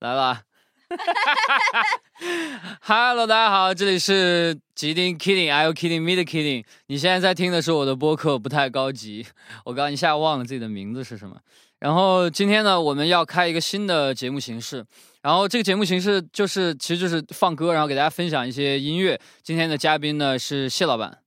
[0.00, 0.42] 来吧。
[2.82, 6.66] Hello，大家好，这里是吉丁 Kidding，I you kidding me 的 Kidding。
[6.88, 9.26] 你现在在听的是我的播客，不太高级。
[9.64, 11.40] 我刚一下忘了自己的名字是什么。
[11.78, 14.84] 然后今天呢，我们要开一个新的节目形式。
[15.22, 19.18] 然后这个节目形式就是，其实就是放歌，然后给大家分享一些音乐。
[19.42, 21.22] 今天的嘉宾呢是谢老板。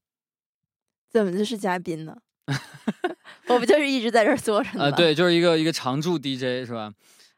[1.10, 2.16] 怎么就是嘉宾呢？
[3.48, 4.86] 我不就是一直在这儿坐着吗？
[4.86, 6.94] 呃，对，就是一个一个常驻 DJ 是吧？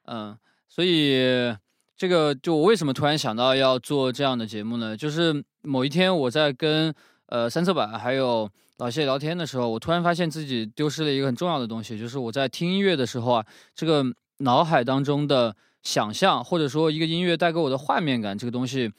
[0.06, 0.38] 嗯，
[0.72, 1.54] 所以。
[1.98, 4.98] 这个就我为什么突然想到要做这样的节目呢？
[4.98, 6.92] 就是某一天我在跟
[7.28, 13.46] 呃三色板还有老谢聊天的时候，我突然发现自己丢失了一个很重要的东西，就是我在听音乐的时候啊，
[13.76, 14.04] 这个
[14.38, 18.92] 脑海当中的想象或者说一个音乐带给我的画面感这个东西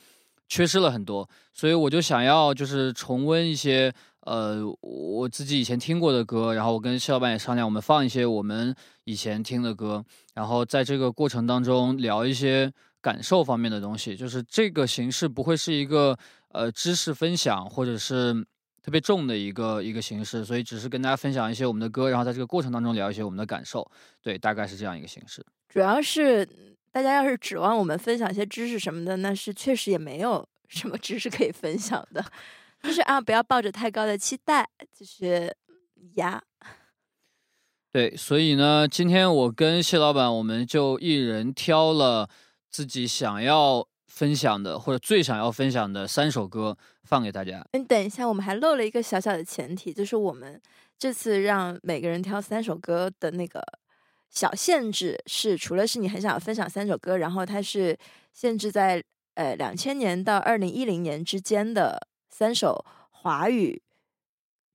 [0.48, 8.72] 缺失了很多，所以我就想要就是重温一些呃我自己以前听过的歌，然后我跟谢老板也商量，我们放一些我们
[9.04, 12.72] 以前听的歌，然后在这个过程当中聊一些。
[13.02, 16.16] 感受方面的东西，就是这个形式不会是一个
[16.50, 18.32] 呃知识分享或者是
[18.80, 23.84] 特别重的一个一个形式，所以只是跟大家分享一些我们的歌，然后在这个过程当中聊一些我们的感受，
[24.22, 25.44] 对，大概是这样一个形式。
[25.68, 26.48] 主要是
[26.92, 32.24] 大家要是指望我们分享一些知识什么的，那是确实也没有 什么知识可以分享的，
[32.80, 35.52] 就是啊，不要抱着太高的期待，就是
[36.14, 36.40] 呀。
[37.92, 42.28] 对，所以呢，今天我跟谢老板，我们就一人挑了。
[42.70, 47.62] 自己想要分享的或者最想要分享的三首歌放给大家。
[47.74, 50.58] 你等一下，我们还漏了一个小小的前提，就是我们
[50.98, 53.62] 这次让每个人挑三首歌的那个
[54.30, 57.94] 小限制是，除了是你很想要分享三首歌，然后它是
[58.32, 63.82] 限制在呃两千年到二零一零年之间的三首华语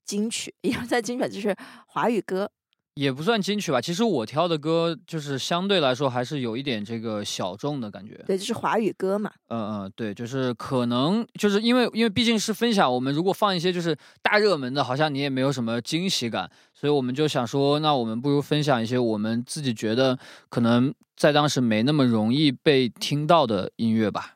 [0.05, 1.55] 金曲，因为在金曲就是
[1.87, 2.51] 华语歌。
[2.97, 8.19] 也不算金曲吧，其实我挑的歌就是相对来说还是有一点这个小众的感觉。
[8.25, 9.31] 对，就是华语歌嘛。
[9.49, 20.17] 嗯嗯，对，就是可能就是因为因为毕竟是分享，我们如果放一些就是大热门的，好像你也没有什么惊喜感，所以我们就想说，那我们不如分享一些我们自己觉得
[20.49, 24.33] 可能在当时没那么容易被听到的音乐吧。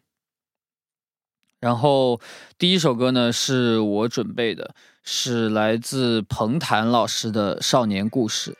[1.59, 2.19] 然后
[2.57, 4.73] 第一首歌呢是我准备的，
[5.03, 8.51] 是来自彭坦老师的《少年故事》。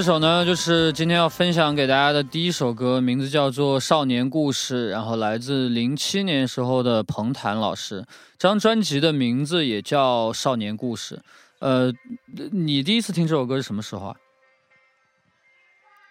[0.00, 8.02] 这首呢，就是今天要分享给大家的第一首歌，名字叫做《少年故事》，然后来自零七年时候的彭坦老师。
[8.38, 11.16] 这张专辑的名字也叫《少年故事》。
[11.58, 11.92] 呃，
[12.50, 14.16] 你第一次听这首歌是什么时候啊？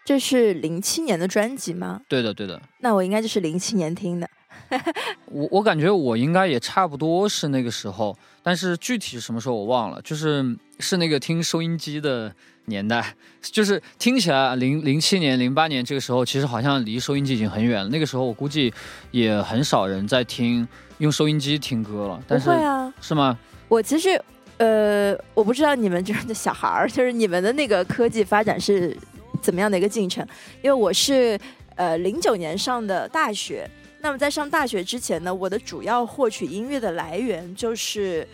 [0.06, 2.02] 这是零七年的专辑吗？
[2.08, 2.62] 对的，对的。
[2.82, 4.30] 那我应该就是零七年听的。
[5.26, 10.00] 我我感觉我应该也差不多是那个时候，但是具体是什么时候我忘了。
[10.04, 12.34] 就是是那个听收音机的。
[12.66, 17.90] 年代就是听起来零零七年、零八年这个时候，其实好像离收音机已经很远了。
[17.90, 18.72] 那个时候我估计
[19.10, 20.68] 也很少人在听
[21.00, 22.24] 用收音机听歌了。
[22.28, 23.40] 不会啊，是吗？
[23.68, 24.22] 我其实
[24.58, 28.96] 呃，我不知道你们这样的小孩儿， 就是你们的那个科技发展是
[29.42, 30.24] 怎么样的一个进程。
[30.62, 31.40] 因为我是
[31.74, 33.68] 呃零九年上的大学，
[34.02, 38.28] 那么在上大学之前呢，我的主要获取音乐的来源就是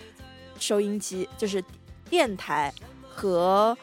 [0.59, 1.63] 收音机，就是
[2.09, 2.73] 电台
[3.09, 3.77] 和。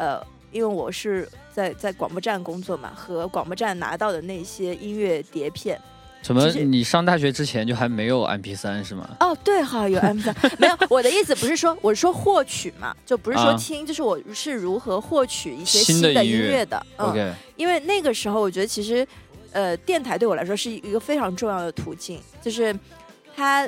[0.00, 5.76] 呃，因为我是在在广播站工作嘛，和广播站拿到的那些音乐碟片。
[6.22, 6.46] 怎么？
[6.52, 9.10] 你上大学之前就还没有 M P 三是吗？
[9.18, 10.36] 哦，对哈，有 M P 三。
[10.56, 16.80] 没有，我的意思不是说，我是说获取嘛，就不是说听，就是我是如何获取一些新的音乐的。
[16.96, 19.04] 嗯，因为那个时候我觉得其实，
[19.50, 22.72] 呃，电台对我来说是一个非常重要的途径，就是
[23.34, 23.66] 它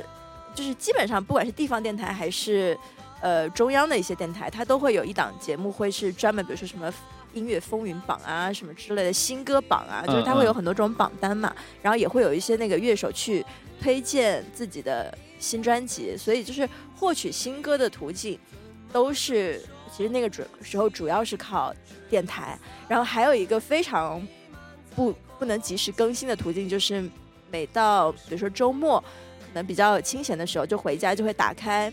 [0.55, 2.79] 就是基本上不管是地方电台还是。
[3.21, 6.93] 呃，中央的一些电台，它都会有一档节目，会是专门，比如说什么
[7.35, 11.55] 音乐风云榜啊，什么之类的新歌榜啊，就是它会有很多种榜单嘛。
[11.83, 13.45] 然后也会有一些那个乐手去
[13.81, 18.39] 推荐自己的新专辑，所以就是获取新歌的途径，
[18.91, 19.63] 都是
[19.95, 21.75] 其实那个主时候主要是靠
[22.09, 22.59] 电台。
[22.89, 24.27] 然后还有一个非常
[24.97, 27.09] 不不能及时更新的途径，就是
[27.51, 28.99] 每到比如说周末
[29.41, 31.93] 可能比较清闲的时候，就回家就会打开。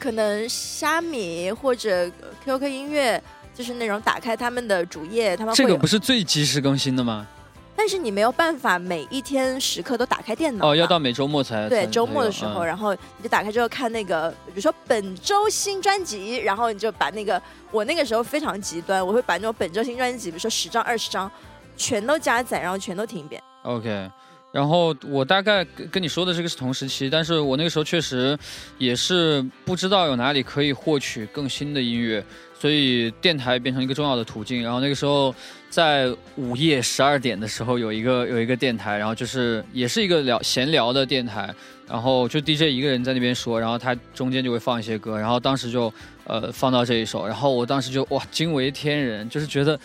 [0.00, 2.10] 可能虾米或者
[2.42, 3.22] QQ 音乐，
[3.54, 7.28] 就是那种打开他们的主页，他们这个不是最及时更新的吗？
[7.76, 17.40] 但是你没有办法每一天时刻都打开电脑哦，要到每周末才对周末的时候，然后你就打开之后看那个，比如说本周新专辑，然后你就把那个
[17.70, 21.30] 我那个时候非常极端，我会把那种本周新专辑，比如说十张二十张，
[21.76, 23.42] 全都加载，然后全都听一遍。
[23.62, 24.10] OK。
[24.52, 28.36] 然后我大概跟跟你说的这个是同时期，但是我那个时候确实
[28.78, 32.24] 也是不知道有哪里可以获取更新的音乐，
[32.58, 34.60] 所以电台变成一个重要的途径。
[34.60, 35.32] 然后那个时候
[35.68, 41.54] 在午夜十二点的时候有一个有一个电台，然后就是也是一个聊闲聊的电台，
[41.86, 45.92] 然后就 DJ 一个人在那边说，然后他中间就会放一些歌，然后当时就
[46.24, 49.78] 呃放到这一首，然后我当时就哇惊为天人，就是觉得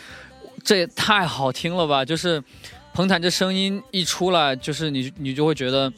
[0.64, 2.42] 这也太好听了吧，就是。
[2.96, 5.92] 彭坦这声音一出来，就是你你就会觉得，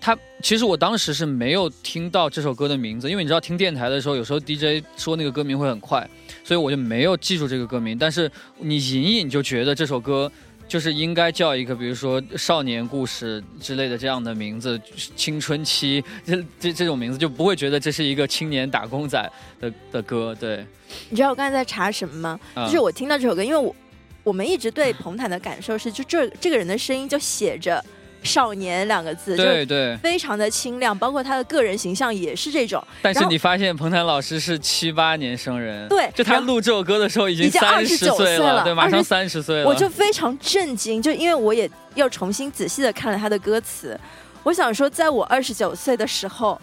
[0.00, 6.08] 他其实我当时是没有听到这首歌的名字，因为你知道听电台的时候，有时候 DJ 说那个歌名会很快，
[6.42, 7.98] 所以我就没有记住这个歌名。
[7.98, 10.32] 但是你隐隐就觉得这首歌
[10.66, 14.80] 就是应该叫一个，比如说少年故事之类的这样的名字，
[15.14, 20.34] 青春期这这这种名字就不会觉得这是一个青年打工仔的的歌。
[20.40, 20.64] 对，
[21.10, 22.40] 你知道我刚才在查什么吗？
[22.64, 23.76] 就是我听到这首歌，因为我。
[24.24, 27.84] 我们一直对 彭坦的感受是，就这这个人的声音就写着
[28.24, 32.82] “少年”两个字，对对，非常的清亮，包括他的个人形象也是这种。
[33.02, 39.66] 但是你发现彭坦老师是七八年生人，对，就他录这首歌的时候已经三十岁了，对，马上三十岁了。
[39.66, 43.98] 我就非常震惊，就因为我也又重新仔细的看了他的歌词，
[44.42, 46.58] 我想说，在我二十九岁的时候，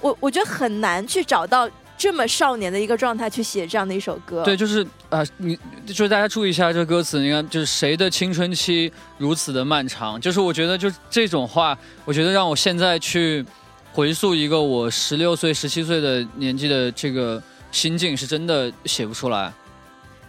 [0.00, 1.68] 我我觉得很难去找到。
[1.98, 13.42] 这么少年的一个状态去写这样的一首歌，对，就是啊，你就是大家注意一下这个歌词，你看，就是谁的青春期如此的漫长，就是我觉得就这种话，我觉得让我现在去
[13.92, 19.50] 回溯一个我十六岁、十七岁的年纪的这个心境，是真的写不出来。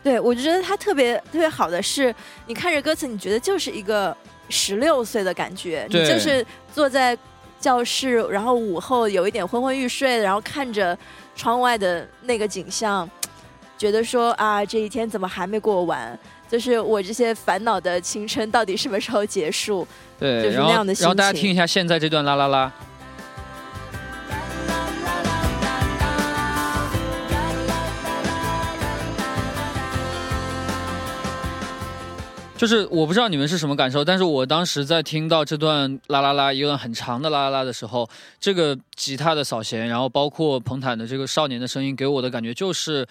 [0.01, 4.15] 对，我觉得他特别特别好的是，你看着歌词，你觉得就是一个
[4.47, 7.17] 十六岁的感觉，你就是坐在
[7.59, 10.97] 教室，然后午后有一点昏昏欲睡，然后看着。
[11.37, 13.09] 窗外的那个景象，
[13.77, 16.19] 觉得说啊，这一天怎么还没过完？
[16.49, 19.87] 就是我这些烦恼的青春到底什么时候结束？
[20.17, 21.03] 对，就是那样的心情。
[21.03, 22.73] 然后大家听一下现在这段啦啦啦。
[32.57, 38.09] 就是我不知道你们是什么感受，但是我当时在听到这段啦啦啦一段很长的啦啦啦的时候，
[38.39, 43.07] 这个吉他的扫弦，然后包括彭坦的这个少年的声音，给我的感觉就是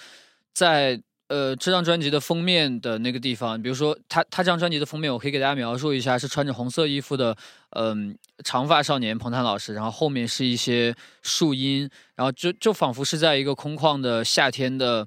[0.53, 7.37] 在呃这张专辑的封面的那个地方，比如说他他这张专辑的封面，我可以给大家描述一下，是穿着红色衣服的
[7.71, 15.07] 嗯长发少年彭坦老师，然后后面是一些树荫，然后就就仿佛是在一个空旷的夏天的。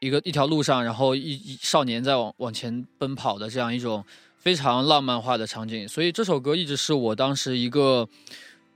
[0.00, 4.04] 一个一条路上，然后一一少年在往往前奔跑的这样一种
[4.36, 8.08] 非常浪漫化的场景，所以这首歌一直是我当时一个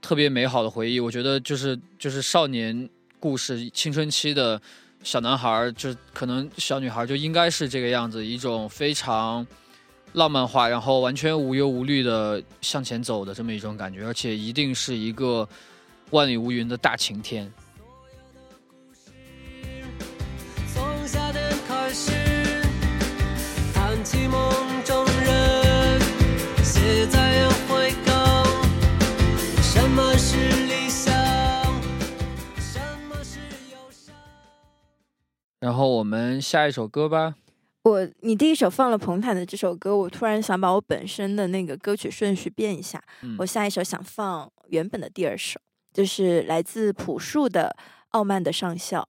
[0.01, 0.99] 特别美好的回忆。
[0.99, 2.89] 我觉得就是就是少年
[3.19, 4.61] 故事、青春期的
[5.01, 9.47] 小男孩儿，就可能小女孩就应该是这个样子，一种非常
[10.11, 15.47] 浪漫化，然后完全无忧无虑的向前走的这么一种感觉，而且一定是一个
[16.09, 17.49] 万里无云的大晴天。
[35.63, 37.35] 然后我们下一首歌吧。
[37.83, 43.01] 我你第一首放了彭坦的这首歌，我突然想把我本身的那个歌曲顺序变一下。
[43.21, 45.57] 嗯我下一首想放原本的第二首，
[45.93, 47.73] 就是来自朴树的
[48.09, 48.99] 《傲慢的上校》。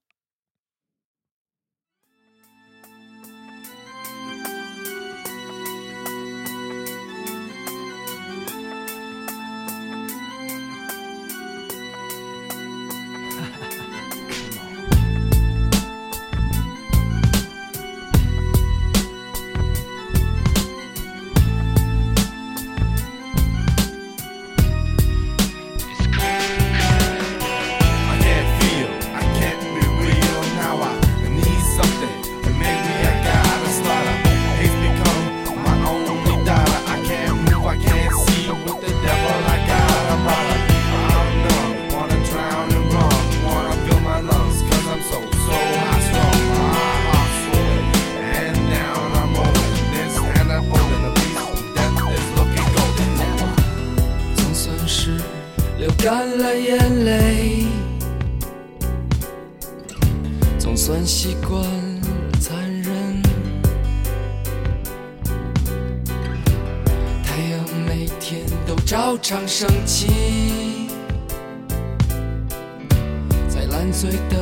[73.85, 74.35] 烂醉的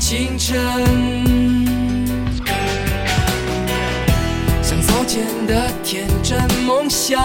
[0.00, 0.58] 清晨，
[4.60, 6.36] 像早前的天真
[6.66, 7.22] 梦想。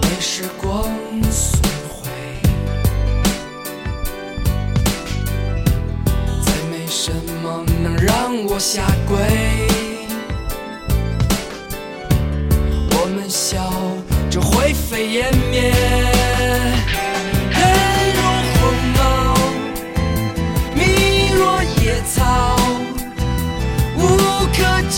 [0.00, 0.84] 被时光
[1.30, 2.08] 损毁，
[6.42, 9.18] 再没什么能让我下跪。
[12.92, 13.70] 我们笑
[14.30, 15.74] 着灰飞烟灭，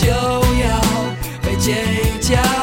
[0.01, 0.81] 就要
[1.43, 1.75] 被解
[2.19, 2.60] 救。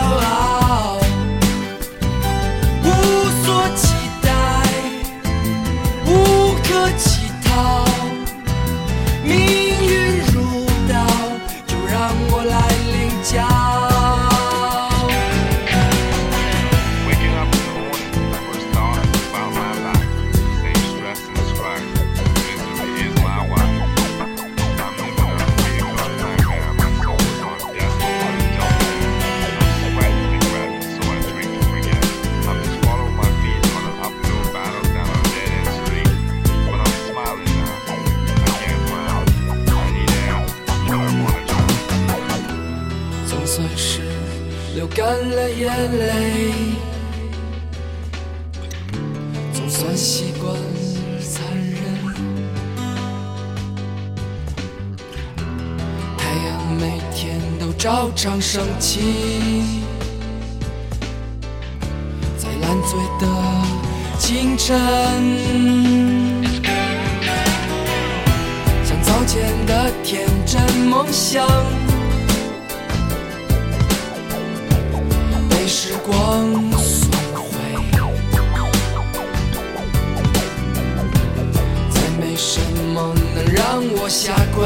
[82.40, 82.60] 什
[82.94, 84.64] 么能让我下跪。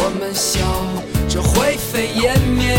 [0.00, 0.60] 我们笑
[1.28, 2.74] 着灰飞烟灭，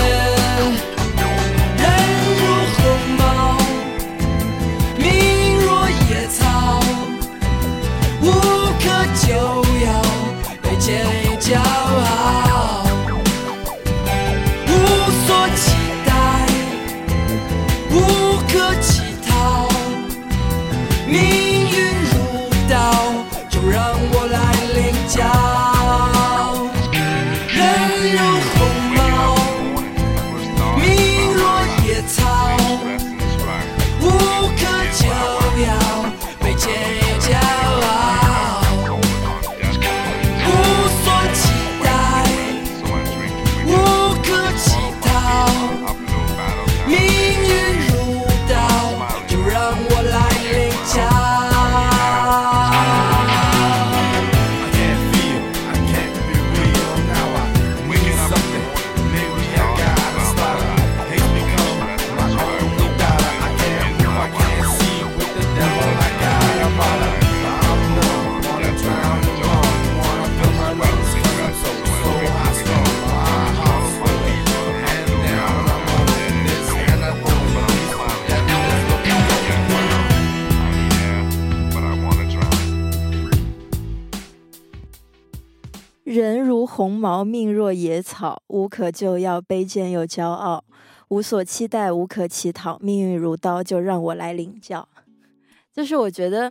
[87.03, 90.63] 毛，命若野草，无可救药，卑贱又骄傲，
[91.09, 94.87] 无所期待，无可乞讨，命运如刀，就让我来领教。
[95.75, 96.49] 就是我觉得，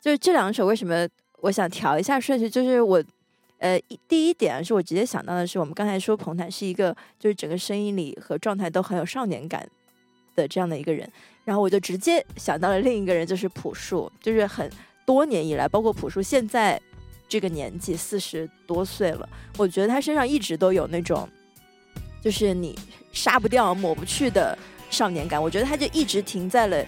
[0.00, 1.06] 就是这两首为什么
[1.42, 3.04] 我想调一下顺序，就是我。
[3.58, 9.64] 呃，一第一点是我直接想到的是，我们刚才说彭坦是一个，就是整个声音里和状态都很有少年感
[10.34, 11.08] 的这样的一个人，
[11.44, 14.68] 然后我就直接想到了另一个人，就是朴树，就是很
[15.06, 16.82] 多年以来，包括朴树现在
[17.28, 21.28] 这个年纪四十多岁了，我觉得他身上一直都有那种，
[22.20, 22.78] 就是你
[23.12, 24.56] 杀不掉、抹不去的
[24.90, 26.84] 少年感，我觉得他就一直停在了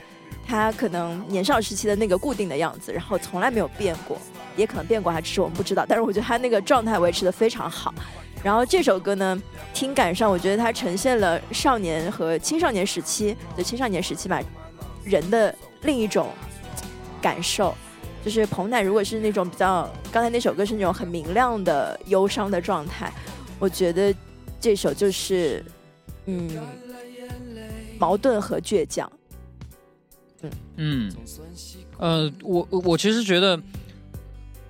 [0.47, 4.19] 他可能年少时期的那个固定的样子，然后从来没有变过。
[4.57, 5.85] 也可能变过，还只是我们不知道。
[5.85, 7.93] 但是我觉得他那个状态维持的非常好。
[8.41, 9.43] 然后这首歌呢，
[9.73, 14.41] 听感上我觉得它呈现了少年和青少年时期的青少年时期吧
[15.03, 16.29] 人的另一种
[17.21, 17.75] 感受。
[18.25, 23.13] 就是彭坦如果是那种比较刚才那首歌是那种很明亮的忧伤的状态，
[23.59, 24.15] 我觉得
[24.61, 25.65] 这首就是
[26.27, 26.51] 嗯
[27.99, 29.11] 矛盾和倔强。
[30.43, 31.13] 嗯嗯
[31.99, 33.61] 呃，我我其实觉得。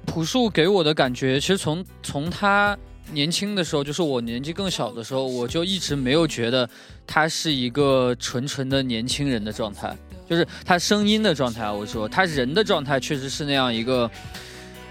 [0.06, 2.78] 朴树给我的感觉，其实从从他
[3.10, 6.68] 年轻的时候，就是我年纪更小的时候，我就一直没有觉得
[7.06, 9.96] 他是一个纯纯的年轻人的状态，
[10.28, 11.70] 就是他声音的状态。
[11.70, 14.10] 我说他人的状态确实是那样一个，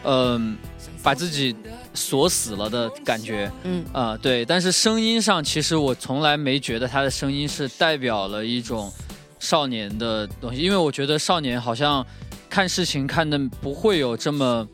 [0.04, 0.58] 嗯，
[1.02, 1.56] 把自己
[1.94, 3.52] 锁死了的感觉。
[3.64, 4.46] 嗯啊，对。
[4.46, 8.92] 但是声音上，其实我从来没觉得他的声音是代表了一种
[9.40, 12.06] 少年的东西，因为我觉得少年好像
[12.50, 14.68] 看事情看的不会有这么。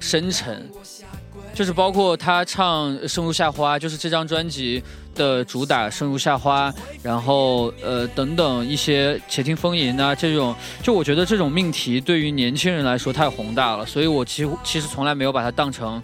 [0.00, 0.68] 深沉，
[1.54, 4.82] 就是包括他唱《生如夏花》，就是这张专辑
[5.14, 6.70] 的主打《生如夏花》，
[7.02, 16.00] 然后呃等等一些《且听风吟》啊这种，就我觉得这种命题对于年轻人来说太宏大了，所以我几乎其实从来没有把它当成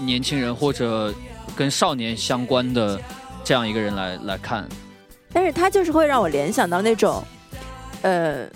[0.00, 1.12] 年轻人或者
[1.54, 3.00] 跟少年相关的
[3.44, 4.66] 这样一个人来来看。
[5.32, 7.22] 但是他就是会让我联想到那种，
[8.02, 8.46] 呃。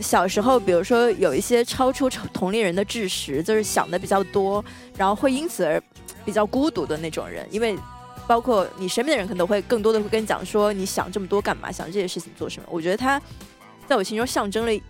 [0.00, 4.62] 小时候，比如说有一些超出同龄人的知识，就是想的比较多，
[4.96, 5.80] 然后会因此而
[6.24, 7.46] 比较孤独的那种人。
[7.48, 7.78] 因为
[8.26, 11.70] 包括你身边的人，可能会更多的会跟你讲说，你想这么多干嘛？
[11.70, 12.68] 想这些事情做什么？
[12.70, 13.20] 我觉得他
[13.86, 14.82] 在我心中象征了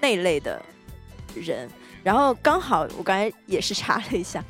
[0.00, 0.60] 那类的
[1.34, 1.68] 人。
[2.02, 4.42] 然后刚好我刚才也是查了一下，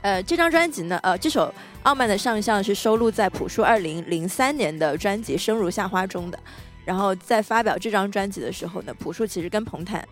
[0.00, 1.46] 呃，这张专辑呢，呃，这首
[1.84, 6.38] 《傲慢的上相》是收录在朴树二零零三年的专辑《生如夏花》中的。
[6.84, 10.06] 然后在发表这张专辑的时候呢，朴树其实跟彭坦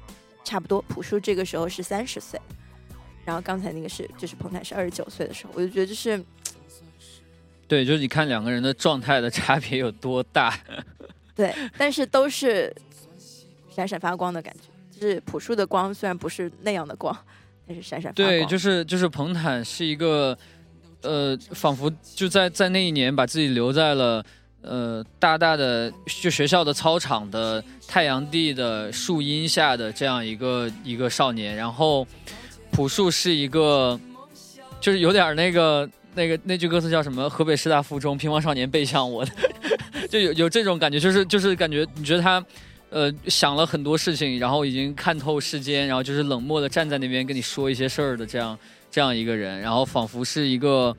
[0.45, 2.41] 差不多，朴树这个时候是三十岁，
[3.25, 6.25] 然后刚才那个是就是彭坦是二十九岁的时候，我就觉得就是，
[7.71, 10.59] 对，就是你看两个人的状态的差别有多大，
[11.37, 12.75] 对，但是都是
[13.73, 17.17] 闪闪发光的感觉，就是朴树的光虽然不是那样的光，
[17.69, 18.29] 但是闪闪发光。
[18.29, 20.37] 对，就是就是彭坦是一个，
[21.03, 24.25] 呃，仿佛就在在那一年把自己留在了。
[24.63, 32.07] 呃，大大的就学校的操场的太阳地的树荫下的这样一个一个少年，然后
[32.71, 33.99] 朴树是一个，
[34.79, 37.29] 就是有点那个那个那句歌词叫什么？
[37.29, 39.33] 河北师大附中乒乓少年背向我的，
[40.09, 42.45] 就有有这种感觉，就是就是感觉你觉得他
[42.91, 48.59] 呃想了很多事情，然后已经看透世间，然后就是冷漠的站在那边跟你说一些事儿的这样
[48.91, 50.97] 这样一个人，然后仿佛是一个。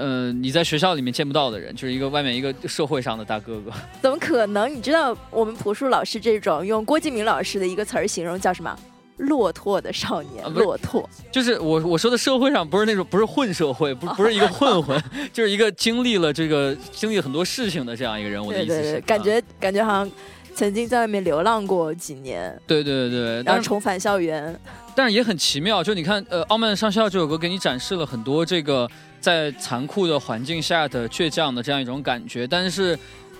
[0.00, 3.72] 嗯，你在学校里面见不到的人，就是一个外面一个社会上的大哥哥。
[4.00, 4.72] 怎么可能？
[4.72, 8.78] 你知道我们朴树老师这种用郭敬明老师的一个词儿形容叫什么？
[9.18, 11.08] 落拓的少年，落拓。
[11.30, 15.00] 就是我我说的社会上不是那种不是混社会，不不是一个混混，
[15.32, 18.44] 就是一个经历了这个经历很多事情的这样一个人。
[18.44, 20.10] 我的意思是，感觉感觉好像
[20.54, 22.58] 曾经在外面流浪过几年。
[22.66, 24.58] 对对对，然后重返校园。
[24.94, 28.88] 但是也很奇妙，就你看，呃，《傲慢的上校》这首歌给你展示了很多这个。
[29.20, 32.96] 在残酷的环境下的倔强的这样一种感觉，但是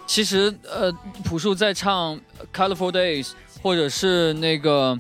[0.09, 2.17] 其实呃，朴树在唱
[2.53, 3.27] 《Colorful Days》
[3.63, 4.99] 或者是那个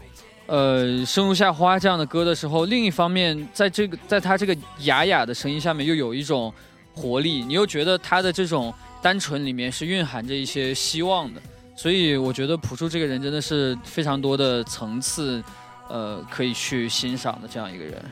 [0.48, 6.52] 呃《生如夏花》这样的歌的时候，另一方面，在这个在他这个哑哑的声音下面，又有一种
[6.94, 11.40] 活力，你又觉得他的这种单纯里面是蕴含着一些希望的，
[11.76, 15.44] 所以我觉得朴树这个人真的是非常多的层次，
[15.88, 18.02] 呃，可以去欣赏的这样一个人。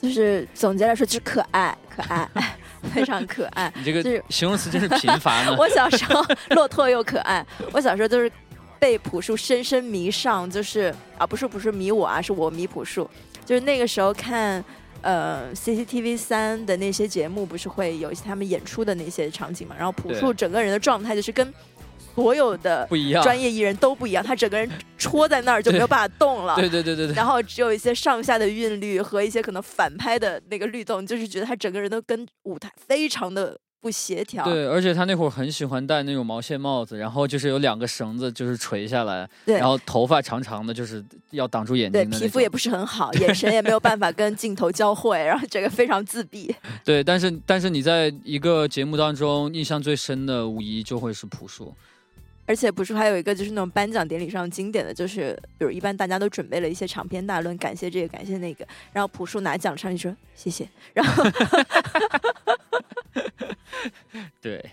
[0.00, 2.28] 就是总结来说，就是可爱，可爱，
[2.92, 3.72] 非常可爱。
[3.74, 5.54] 你这个形容词真是贫乏呢。
[5.58, 8.30] 我小时候落拓又可爱，我小时候就是
[8.84, 13.08] 被朴树深深迷上，就是啊，不是不是迷我啊，是我迷朴树。
[13.42, 14.62] 就是那个时候看
[15.00, 19.74] 呃 CCTV 三的那些节目，不是会有一些他们演出的那些场景嘛？
[19.74, 21.50] 然后朴树整个人的状态就是跟
[22.14, 23.22] 所有的不一样。
[23.22, 26.54] 专业艺人都不一样，他整个人戳在那儿就没有办法动了。
[26.60, 34.42] 对对对对对，然后只有一些上下的韵律和一些可能反拍的那个律动，就是觉得他整个人都跟舞台非常的不协调。
[34.46, 46.54] 对，而且他那会儿很喜欢戴那种毛线帽子，然后就是有两个绳子就是垂下来，对然后头发长长的，就是要挡住眼睛的那种皮肤也不是很好，眼神也没有办法跟镜头交汇，然后整个非常自闭。
[46.82, 51.74] 对，但是但是你在一个节目当中印象最深的，无疑就会是朴树。
[52.46, 61.24] 而且不是还有一个就是那种颁奖典礼上经典的就是，比如一般大家都准备了一些长篇大论，感谢这个感谢那个，然后朴树拿奖上去说谢谢，然后
[64.40, 64.70] 对，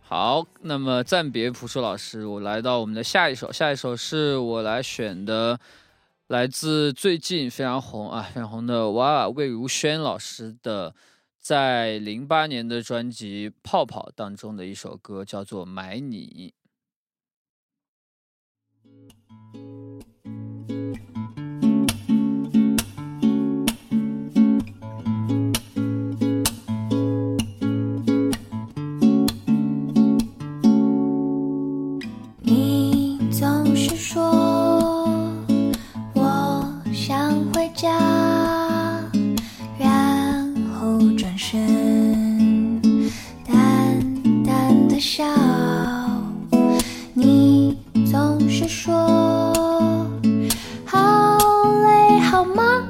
[0.00, 5.58] 好，那么暂别朴树老师，我来到我们的下一首，下一首是我来选的，
[6.28, 10.94] 来自最近非常红啊，非常红的娃娃魏如萱老师的，
[11.40, 15.96] 在零八年的专辑《泡泡》当中的一首歌，叫做《买》。
[16.00, 16.52] 你
[45.02, 45.24] 笑。
[47.12, 47.76] 你
[48.08, 49.52] 总是说
[50.84, 51.38] 好
[51.82, 52.86] 累好忙，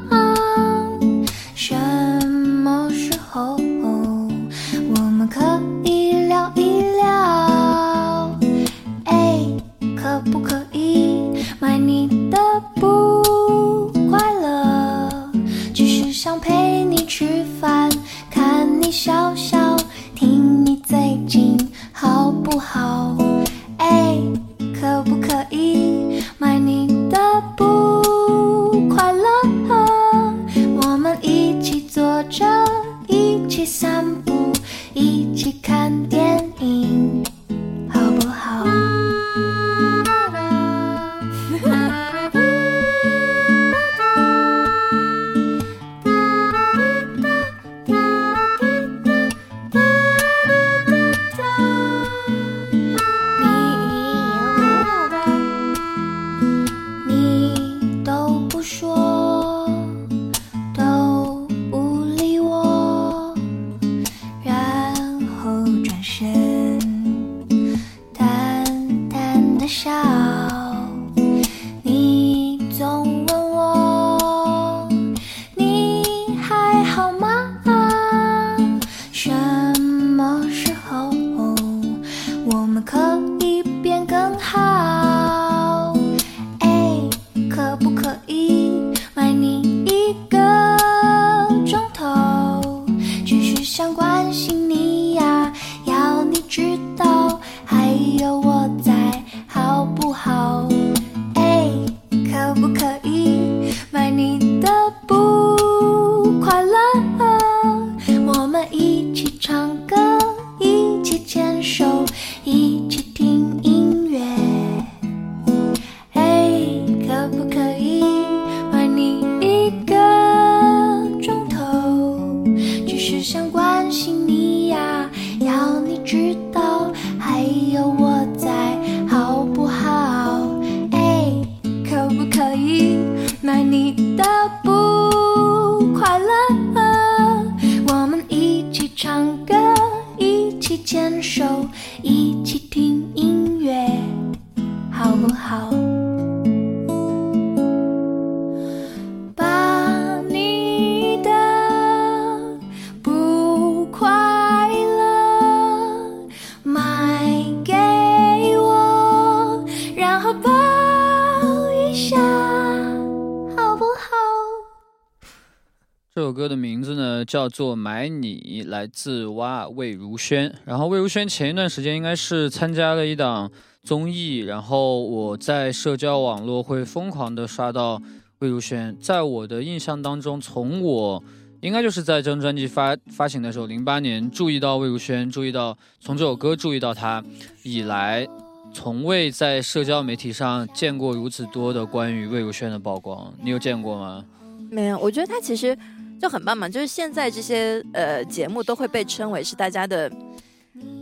[167.33, 170.55] 叫做《买你》，来自哇魏如萱。
[170.67, 173.51] 然后魏如萱前一段时间应该是参加了一档
[173.83, 177.99] 综艺，然后我在社交网络会疯狂的刷到
[178.41, 178.95] 魏如萱。
[179.01, 181.25] 在我的印象当中，从我
[181.63, 187.25] 应该就是在这张专辑发发行的时候，零八年注意到魏如萱，注意到从这首歌注意到她
[187.63, 188.29] 以来，
[188.75, 193.33] 从未在社交媒体上见过如此多的关于魏如萱的曝光。
[193.43, 194.23] 你有见过吗？
[194.71, 195.77] 没有，我觉得他其实
[196.23, 200.09] 就很棒嘛，就是现在这些呃节目都会被称为是大家的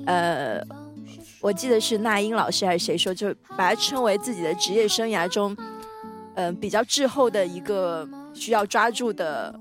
[0.06, 0.58] 呃
[1.42, 5.54] 我记得是那英老师还是谁说，就把它称为自己的职业生涯中，
[6.36, 9.54] 嗯、比较滞后的一个需要抓住的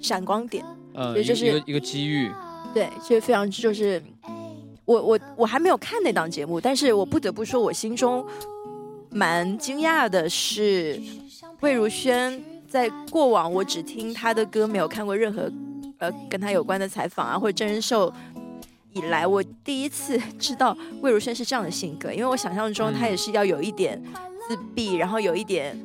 [0.00, 0.64] 闪光点。
[0.92, 2.28] 呃，也就是一个一个机遇，
[2.74, 4.02] 对，就是非常就是，
[4.84, 8.26] 我我我还没有看那档节目，但是我不得不说，我心中
[9.08, 11.00] 蛮惊讶的是，
[11.60, 15.50] 魏如萱在过往我只听他的歌，没有看过任何
[15.98, 18.12] 呃跟他有关的采访啊或者真人秀。
[18.92, 24.00] 以来，我第一次 知道魏如萱是这样的性格，因为我想象中她也是要有一点
[24.48, 25.78] 自闭，然后有一点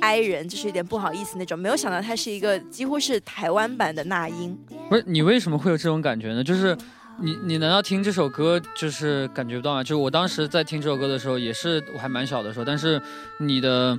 [0.00, 1.58] 哀人，就是有点不好意思那种。
[1.58, 4.58] 没有想到她是一个几乎是台湾版的那英。
[4.88, 6.42] 不是你为什么会有这种感觉呢？
[6.42, 6.74] 就是
[7.20, 9.82] 你你难道听这首歌就是感觉不到吗？
[9.82, 13.00] 就是我当时在听这首歌的时候，也是我还蛮小的时候，但是
[13.38, 13.98] 你的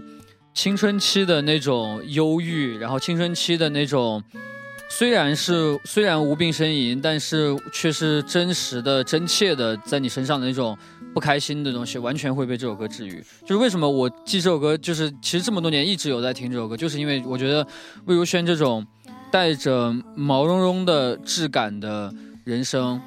[0.54, 4.24] 青春期的那种忧郁，然后青春期的那种。
[4.90, 10.78] 虽然是虽然无病呻吟，但是却是真实的、真切的在你身上的那种
[11.16, 13.24] 不开心的东西，完全会被这首歌治愈。
[13.42, 17.66] 就是为什么我记这首歌，就是其实这么多年一直有在听这首歌，就是因为我觉得
[18.06, 18.86] 魏如萱这种
[19.32, 22.14] 带着毛茸茸的质感的
[22.44, 23.02] 人声，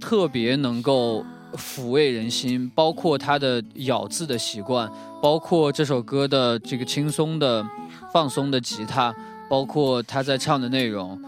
[0.00, 4.90] 特别能够抚慰人心，包括他的咬字的习惯，
[5.22, 7.66] 包括这首歌的这个轻松的、
[8.12, 9.14] 放松的吉他。
[9.50, 11.18] 包括他在唱的内容，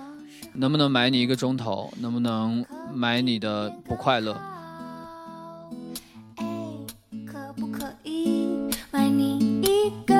[0.53, 1.91] 能不能买你一个钟头？
[2.01, 4.39] 能不能买你的不快乐？
[6.37, 6.47] 哎，
[7.27, 8.47] 可不可以
[8.91, 10.15] 买你一个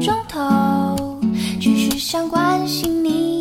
[0.00, 1.20] 钟头？
[1.60, 3.37] 只是想关心你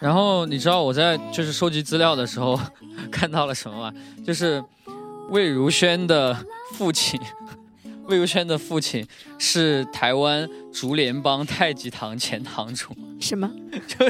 [0.00, 2.58] 然后你知道我在就是收集资料的时候
[3.12, 3.94] 看到了什么吗？
[4.26, 4.62] 就是
[5.28, 6.34] 魏如萱的
[6.72, 7.20] 父亲，
[8.06, 9.06] 魏如萱的父亲
[9.38, 12.88] 是台湾竹联帮太极堂前堂主，
[13.20, 13.50] 什么？
[13.86, 14.06] 就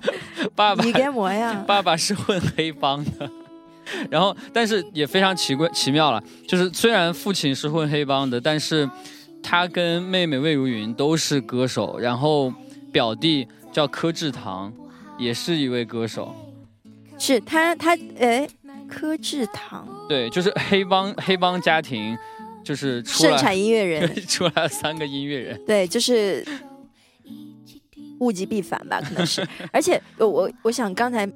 [0.56, 1.62] 爸爸你干嘛呀？
[1.68, 3.30] 爸爸是混黑帮的，
[4.10, 8.88] 然后但是也非常奇怪奇妙了，就是虽然父亲是混黑帮的，但是
[9.42, 12.52] 他跟妹妹魏如云都是歌手，然后
[12.90, 14.72] 表弟叫柯志堂，
[15.18, 16.34] 也是一位歌手，
[17.18, 18.48] 是他他哎，
[18.88, 22.16] 柯志堂对，就是黑帮黑帮家庭，
[22.64, 26.44] 就是出来盛产音乐人， 出来了三个音乐人，对，就是
[28.20, 29.46] 物极必反吧，可能是。
[29.72, 31.26] 而且我我我想刚才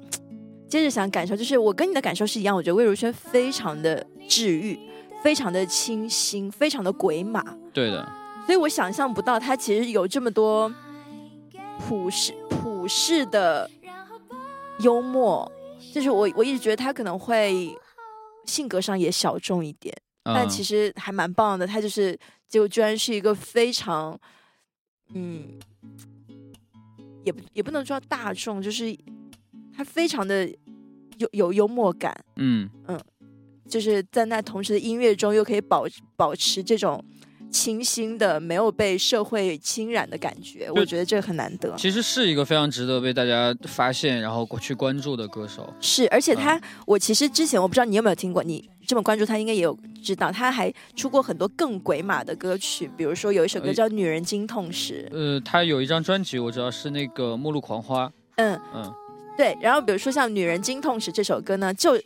[0.67, 4.77] 接着想感受，就是我跟你的感受是一样，我觉得魏如萱非常的治愈，
[5.23, 8.07] 非常的清新，非常的鬼马，对的，
[8.45, 10.71] 所以我想象不到她其实有这么多
[11.87, 13.69] 普世普世的
[14.79, 15.49] 幽默，
[15.93, 17.73] 就是我我一直觉得他可能会
[18.45, 19.95] 性格上也小众一点。
[20.23, 21.65] 但其实实还蛮棒的。
[21.65, 24.19] 他就是，就居然是一个非常，
[25.13, 25.57] 嗯，
[27.23, 28.95] 也不也不能说大众，就是
[29.75, 30.47] 他非常的
[31.17, 32.99] 有有幽默感，嗯嗯，
[33.67, 37.03] 就是在那同时的音乐中又可以保保持这种
[37.51, 40.69] 清新的、没有被社会侵染的感觉。
[40.75, 41.73] 我觉得这个很难得。
[41.77, 45.73] 其实是一个非常值得被大家发现，然后去关注的歌手。
[45.79, 58.07] 是，而且他，嗯我其实之前我不知道你有没有听过，你这么关注他，应该也有知道，他还出过很多更鬼马的歌曲，比如说有一首歌呃叫《女人经痛时》，呃，他有一张专辑，我知道是那个《末路狂花》。
[58.35, 58.93] 嗯，嗯，
[59.37, 59.57] 对。
[59.61, 61.99] 然后比如说像《女人经痛时》这首歌呢，就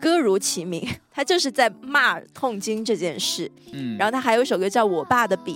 [0.00, 3.50] 歌如其名， 他就是在骂痛经这件事。
[3.72, 5.54] 嗯，然后他还有一首歌叫《我爸的笔》。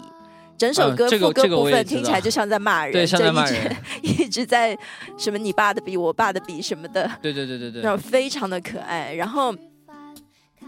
[0.59, 4.77] 整首嗯歌副歌部分听起来就像在骂人，对一直在骂人 一直在
[5.17, 9.15] 什么你爸的笔，我爸的笔什么的，对对对对对然后非常的可爱。
[9.15, 9.55] 然后，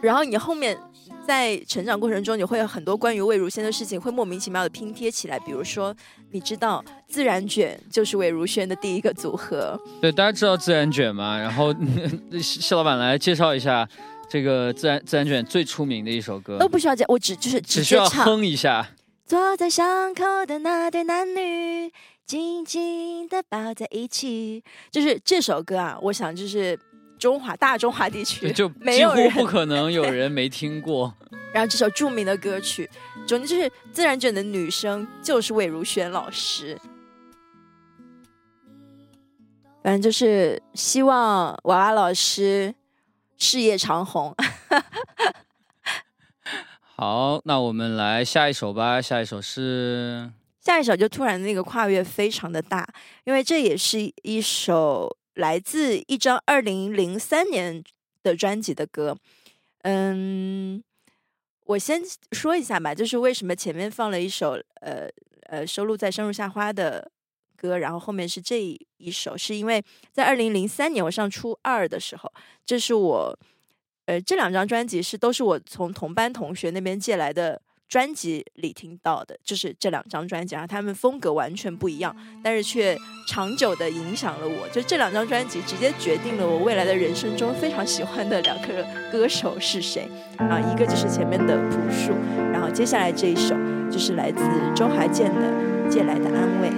[0.01, 0.75] 然后你后面
[1.27, 5.39] 在成长过程中，你会有很多关于魏如萱的事情会莫名其妙的拼贴起来。
[5.41, 5.95] 比如说，
[6.31, 11.39] 你知道自然卷就是魏如萱的第一个组合，对，大家知道自然卷吗？
[11.39, 11.75] 然后
[12.43, 13.89] 谢老板来介绍一下
[14.29, 18.09] 这个自然自然卷最出名的一首歌都，不需要讲，我只就是只需要。
[18.09, 18.91] 哼一下。
[19.25, 21.91] 坐在巷口的那对男女，
[22.27, 24.63] 紧紧的抱在一起。
[24.91, 26.79] 就是这首歌啊，我想就是
[27.23, 31.15] 中华大中华地区就没有人不可能有人没听过。
[31.55, 32.91] 然后这首著名的歌曲，
[33.29, 36.77] 总之就是自然卷的女生就是魏如萱老师。
[39.85, 42.75] 反正就是希望娃娃老师
[43.39, 44.35] 事业长虹。
[46.97, 49.01] 好，那我们来下一首吧。
[49.01, 52.85] 下一首是下一首就突然那个跨越非常的大，
[53.23, 57.83] 因为这也是一首来自一张二零零三年
[58.23, 59.17] 的专辑的歌。
[59.83, 60.83] 嗯，
[61.65, 65.09] 我先说一下吧，就是为什么前面放了一首呃
[65.49, 67.11] 呃收录在《生如夏花》的
[67.57, 68.61] 歌，然后后面是这
[68.99, 72.33] 一首，是因为在二零零三年我上初二的时候，
[72.65, 73.39] 这是我
[74.07, 77.61] 呃这两张专辑是都是我从同班同学那边借来的。
[77.93, 82.97] 专辑里听到的就是这两张专辑，然后他们风格完全不一样，但是却
[83.29, 84.67] 长久的影响了我。
[84.71, 92.15] 就这两张专辑直接决定了我未来的人生中非常喜欢的两个歌手是谁啊，一个就是前面的朴树，
[92.51, 93.55] 然后接下来这一首
[93.91, 94.43] 就是来自
[94.75, 95.53] 周华健的
[95.91, 96.71] 《借来的安慰》。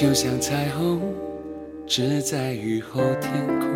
[0.00, 0.98] 就像彩虹，
[1.86, 3.68] 只在雨后天空。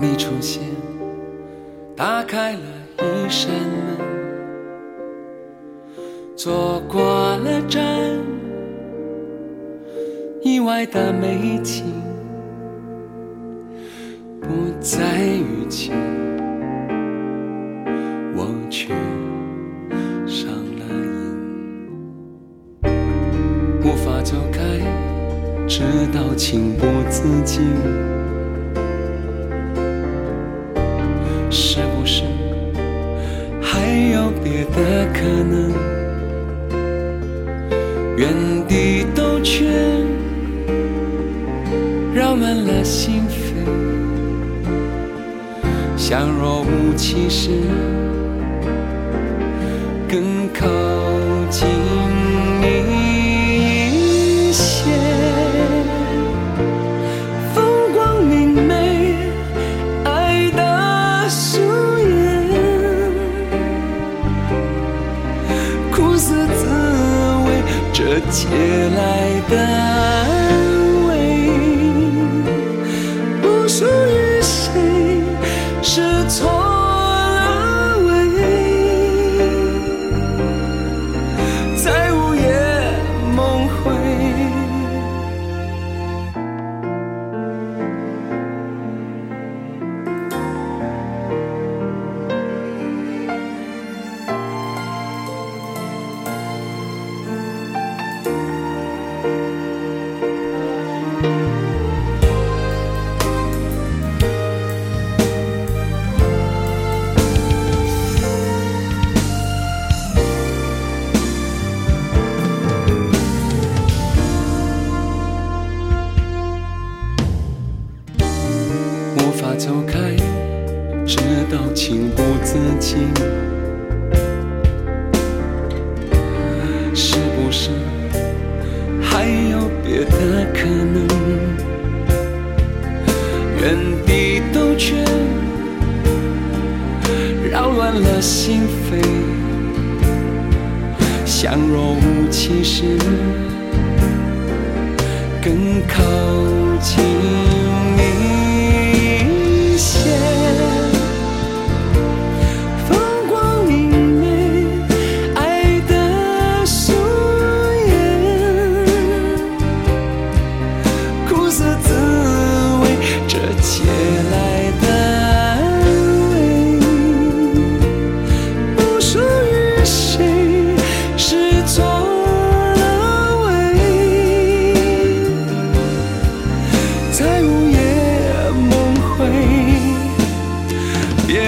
[0.00, 0.62] 你出现，
[1.96, 2.60] 打开了
[2.98, 4.06] 一扇门，
[6.36, 7.02] 坐过
[7.38, 7.82] 了站，
[10.42, 11.86] 意外的美景
[14.40, 14.48] 不
[14.80, 15.92] 再遇见，
[18.36, 18.94] 我却
[23.86, 24.60] 无法走开，
[25.68, 27.62] 直到情不自禁。
[31.48, 32.24] 是不是
[33.62, 35.72] 还有别的可能？
[38.16, 38.34] 原
[38.66, 39.68] 地兜圈，
[42.12, 43.54] 绕满了心扉，
[45.96, 47.50] 像若无其事，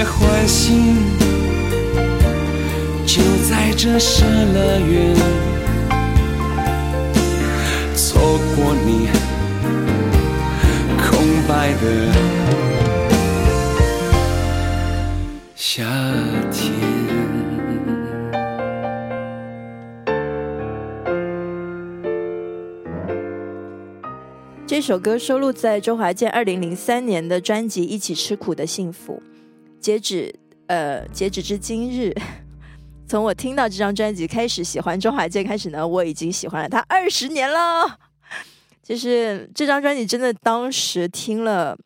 [0.01, 0.95] 别欢喜，
[3.05, 3.21] 就
[3.51, 5.13] 在这失了缘，
[7.97, 9.09] 错过你
[11.03, 11.19] 空
[11.49, 12.13] 白的
[15.57, 15.83] 夏
[16.53, 16.73] 天。
[24.65, 29.21] 这首歌收录在周华健二零零三年的专辑《一起吃苦的幸福》。
[29.81, 30.35] 截止
[30.67, 32.15] 呃，截止至今日，
[33.09, 37.99] 从我听到这张专辑开始喜欢周华健开始呢，我已经喜欢了他二十年了。
[38.83, 41.77] 就是这张专辑真的当时听了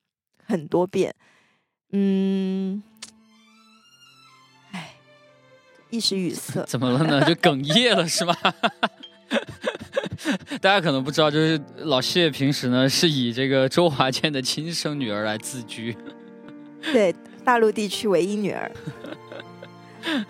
[0.47, 1.12] 很多遍，
[1.90, 2.80] 嗯，
[4.70, 4.95] 哎，
[5.90, 6.62] 一时语塞。
[6.66, 7.24] 怎么了呢？
[7.26, 8.36] 就哽咽了是吧？
[10.61, 15.97] 大家可能不知道，就是老谢平时呢是以这个周华健的亲生女儿来自居。
[16.93, 17.12] 对，
[17.43, 18.70] 大陆地区唯一女儿。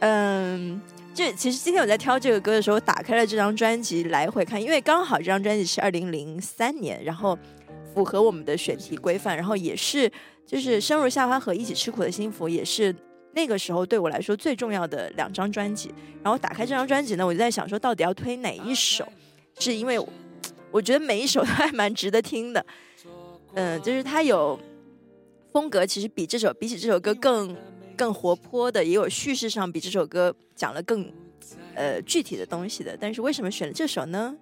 [0.00, 0.80] 嗯，
[1.14, 7.36] 这其实今天我在挑这个歌的时候，打开了这张专辑来回看，因为刚好这张专辑是二零零三年，然后
[7.94, 10.10] 符合我们的选题规范，然后也是
[10.46, 12.94] 就是《生如夏花》和《一起吃苦的幸福》也是
[13.32, 15.92] 那个时候对我来说最重要的两张专辑。
[16.22, 19.06] 然后打开这张专辑呢，我就在想说，到底要推哪一首？
[19.58, 20.08] 是因为我
[20.70, 22.64] 我觉得每一首都还蛮值得听的。
[23.54, 24.60] 嗯，就是它有
[25.56, 27.56] 风格，其实比这首比起这首歌更
[27.96, 31.10] 更活泼的，也有叙事上比这首歌讲了更
[31.74, 32.94] 呃具体的东西的。
[33.00, 34.36] 但是为什么选了这首呢？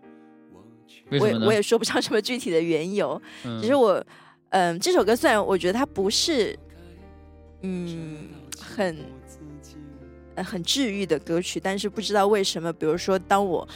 [1.12, 3.22] 我也我也说不上什么具体的缘由。
[3.44, 4.04] 嗯只是我，
[4.50, 6.58] 嗯、这首歌虽然我觉得它不是，
[7.60, 8.96] 嗯，很，
[10.34, 13.68] 呃，很治愈的歌曲，但是不知道为什么，比如说当我，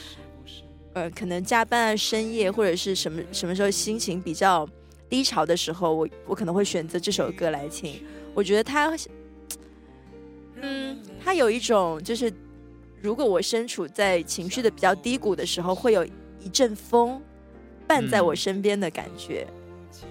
[0.95, 4.69] 呃，可能加班啊、深夜或者是什么什么时候心情比较
[5.09, 8.03] 低潮的时候，我我可能会选择这首歌来听。
[8.35, 8.97] 我觉得它，
[10.61, 12.33] 嗯，它有一种就是，
[13.01, 17.21] 如果我身处在情绪的比较低谷的时候，会有一阵风
[17.87, 19.47] 伴在我嗯身边的感觉。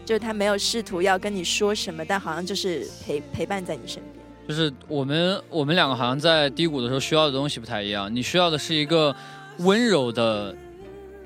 [0.03, 4.25] 就是他没有试图要跟你说什么，但好像就是陪陪伴在你身边。
[4.47, 8.13] 就是我们我们两个好像在低谷的时候需要的东西不太一样。
[8.13, 9.15] 你需要的是一个
[9.59, 10.53] 温柔的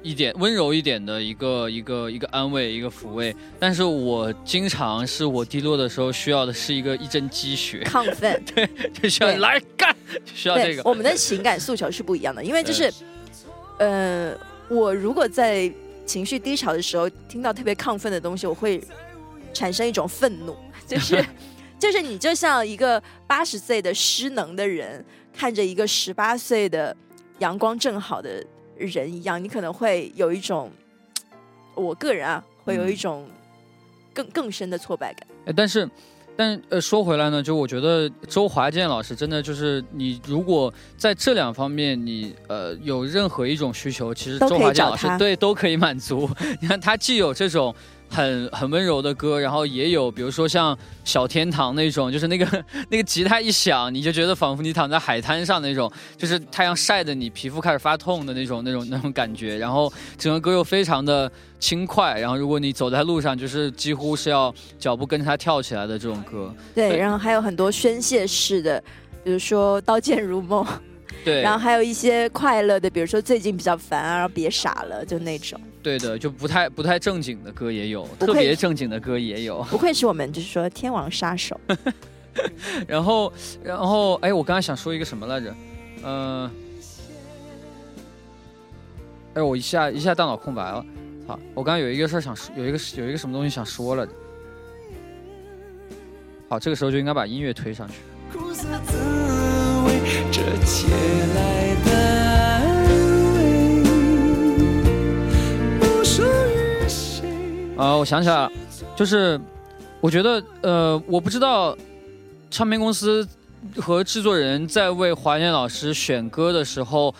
[0.03, 3.35] 一点温柔一点的一个一个一个安慰，一个抚慰。
[3.59, 8.67] 但是我经常是我低落的时候需要的是一个一针鸡血，亢奋， 对
[9.01, 9.95] 就需要来干，
[10.33, 10.81] 需要这个。
[10.83, 12.91] 我们的情感诉求是不一样的，因为就是，
[13.77, 14.35] 呃，
[14.69, 15.71] 我如果在
[16.05, 18.81] 情绪低潮的时候听到特别亢奋的东西，我会
[19.53, 20.55] 产生一种愤怒，
[20.87, 21.23] 就是
[21.79, 26.95] 就是你就像一个八十岁的失能的人，看着一个十八岁的
[27.39, 28.43] 阳光正好的
[28.85, 30.71] 人一样，你可能会有一种，
[31.75, 33.29] 我个人啊，会有一嗯种
[34.13, 35.27] 更更深的挫败感。
[35.45, 35.89] 哎但是，
[36.35, 46.29] 但呃，说回来呢，就我觉得周华健老师真的就是你，如果在这两方面你呃有任何一种需求，其实周华健老师对都可以满足。
[46.61, 47.73] 你看他既有这种。
[48.11, 52.45] 很很温柔的歌，然后也有比如说像小天堂那种，就是那个
[52.89, 59.57] 那个吉他一响，你就觉得仿佛你躺在海滩上那种，就是太阳晒的你皮肤开始发痛的那种那种那种感觉。
[59.57, 66.53] 然后整个歌又非常的轻快，然后如果你走在路上，就是几乎是要脚步跟着它跳起来的这种歌。
[66.75, 68.83] 对，对然后还有很多宣泄式的，
[69.23, 70.65] 比如说《刀剑如梦》，
[71.23, 75.59] 对，然后还有一些快乐的，比如说最近比较烦啊，然后别傻了，就那种。
[75.83, 79.63] 对的，就不太不太正经的歌也有，特别正经的歌也有。
[79.63, 81.59] 不愧是我们就是说天王杀手，
[82.87, 83.31] 然后，
[83.63, 85.55] 然后，哎，我刚才想说一个什么来着？
[86.03, 86.49] 嗯、
[89.33, 90.85] 哎，我一下一下大脑空白了。
[91.27, 94.11] 好，我刚刚有一个事儿想说，有一个有一个什么东西想说来着。
[96.49, 97.93] 好，这个时候就应该把音乐推上去。
[100.31, 100.87] 这借
[101.35, 102.63] 来的安
[103.35, 103.39] 慰，
[105.79, 107.27] 不属于谁。
[107.77, 108.51] 啊、我想起来了，
[108.95, 109.39] 就是
[109.99, 111.77] 我觉得，呃，我不知道
[112.49, 113.27] 唱片公司
[113.77, 117.13] 和制作人在为华健老师选歌的时候，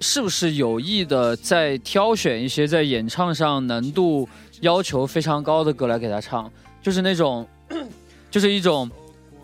[0.00, 4.28] 是不是有意的在挑选一些在演唱上难度
[4.60, 6.50] 要求非常高的歌来给他唱，
[6.82, 7.46] 就是那种，
[8.30, 8.90] 就是一种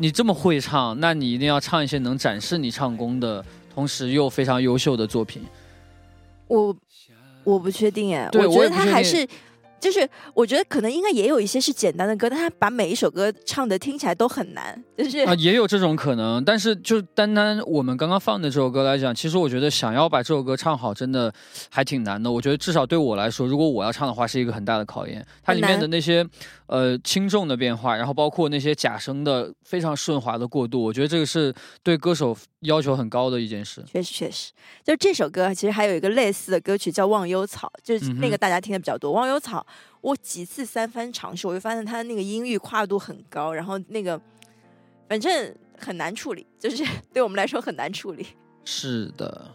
[0.00, 3.44] 你这么会唱，那你一定要唱一些能展示你唱功的，
[3.74, 5.42] 同时又非常优秀的作品。
[6.48, 6.74] 我
[7.44, 9.28] 我不确定哎，我觉得他还是。
[9.78, 21.32] 就是我觉得可能应该也有一些是简单的歌，但他把每一首歌唱的听起来都很难，就是、啊，也有这种可能，但是就单单我们刚刚放的这首歌来讲，其实我觉得想要把这首歌唱好，真的
[21.70, 22.30] 还挺难的。
[22.30, 25.24] 我觉得至少对我来说，如果我要唱的话，是一个很大的考验。
[25.42, 26.26] 它里面的那些
[26.66, 33.84] 呃轻重的变化，然后包括那些假声的非常顺滑的过渡，我觉得这个是对歌手要求很高的一件事。
[33.90, 34.52] 确实确实，
[34.84, 39.12] 就这首歌其实还有一个类似的歌曲叫《忘忧草》，就是那个大家听的比较多。
[39.12, 39.64] 忘忧草》
[40.00, 44.18] 我几次三番尝试，我就发现它的那个音域跨度很高，然后那个
[45.10, 48.24] 反正很难处理，就是 对我们来说很难处理。
[48.64, 49.48] 是的。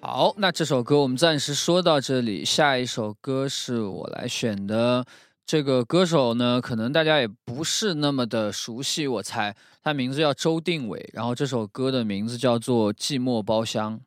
[0.00, 2.42] 好，那这首歌我们暂时说到这里。
[2.42, 5.04] 下一首歌是我来选的，
[5.44, 13.98] 这个歌手呢，可能大家也不是那么的熟悉，我猜他名字叫周定伟，然后这首歌的名字叫做《寂寞包厢》。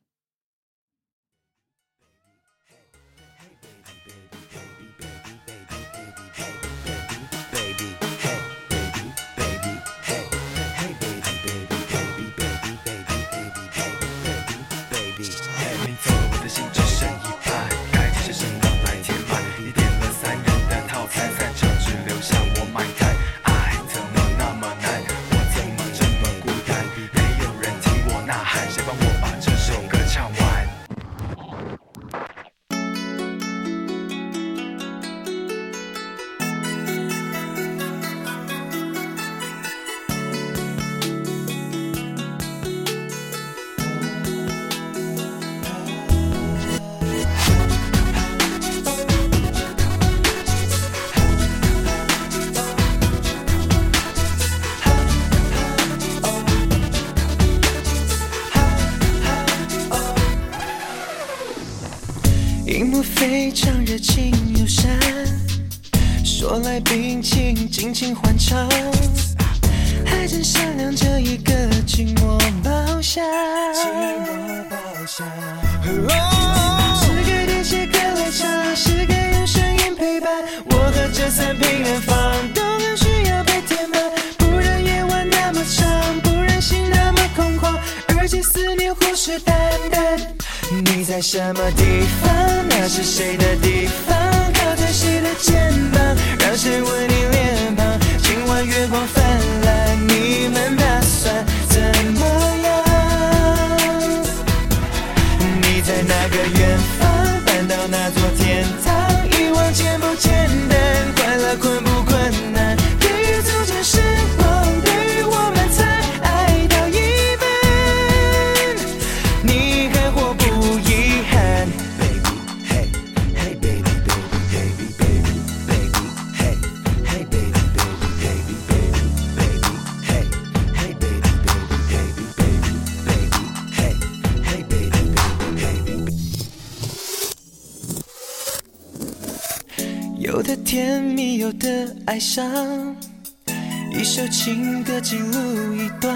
[144.68, 146.14] 情歌记录一段，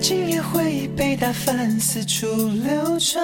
[0.00, 3.22] 今夜会被打翻，四处流传。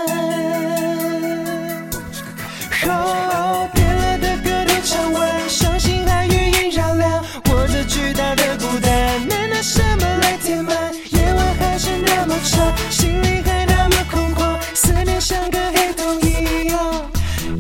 [2.87, 10.77] 哦，变了的歌都唱完，伤心还余音绕梁，我这巨大的孤单，能拿什么来填满？
[11.11, 17.11] 夜晚还是那么长，心里还那么空旷，思念像个黑洞一样。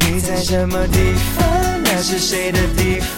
[0.00, 1.82] 你在什么地方？
[1.84, 3.17] 那是谁的地方？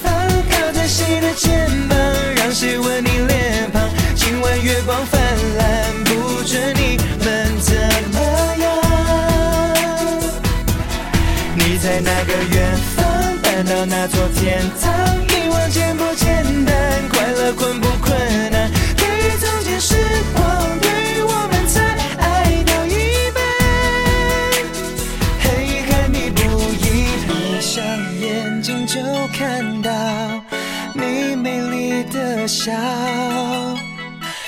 [1.00, 1.96] 谁的肩膀？
[2.36, 3.88] 让谁吻你脸庞？
[4.14, 5.18] 今晚月光泛
[5.56, 7.74] 滥，不准你们怎
[8.12, 8.20] 么
[8.58, 8.68] 样？
[11.54, 13.06] 你在那个远方？
[13.42, 14.92] 搬到那座天堂？
[15.28, 17.08] 遗忘简不简单？
[17.08, 17.88] 快乐困不
[32.50, 32.72] 笑，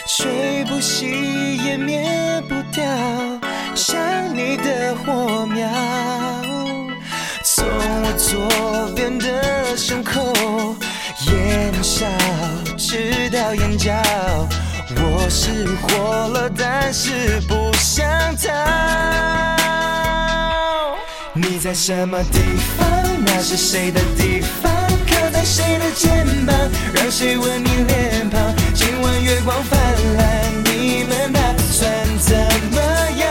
[0.09, 1.07] 吹不熄
[1.65, 2.03] 也灭
[2.49, 2.83] 不掉
[3.77, 3.97] 想
[4.37, 5.69] 你的火苗。
[7.45, 10.35] 从我左边的胸口，
[11.29, 12.05] 眼梢
[12.77, 13.93] 直到眼角，
[14.97, 18.05] 我是活了，但是不想
[18.37, 18.53] 逃。
[21.35, 22.41] 你在什么地
[22.77, 22.85] 方？
[23.25, 24.73] 那是谁的地方？
[25.45, 26.57] 谁的肩膀？
[26.95, 28.55] 让谁吻你脸庞？
[28.75, 29.79] 今晚月光泛
[30.17, 31.41] 滥，你们打
[31.71, 32.37] 算怎
[32.71, 32.81] 么
[33.17, 33.29] 样？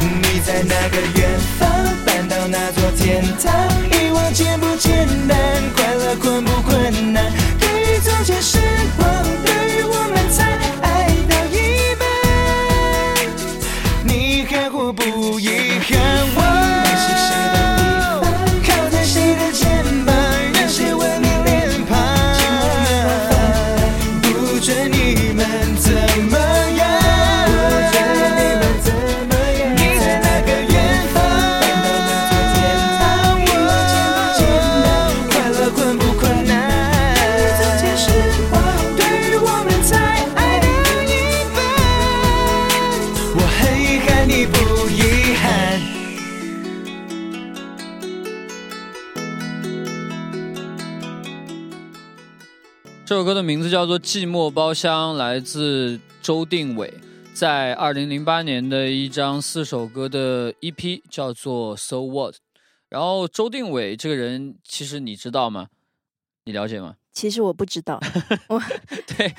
[0.00, 1.68] 你在哪个远方？
[2.04, 3.95] 搬到哪座天堂？
[53.16, 56.92] 首歌的名字叫做《寂寞包厢》，来自周定伟，
[57.32, 62.34] 在二零零八年的一张四首歌的 EP 叫做《So What》。
[62.90, 65.68] 然后周定伟这个人，其实你知道吗？
[66.44, 66.96] 你了解吗？
[67.14, 67.98] 其实我不知道，
[68.48, 68.62] 我
[69.16, 69.34] 对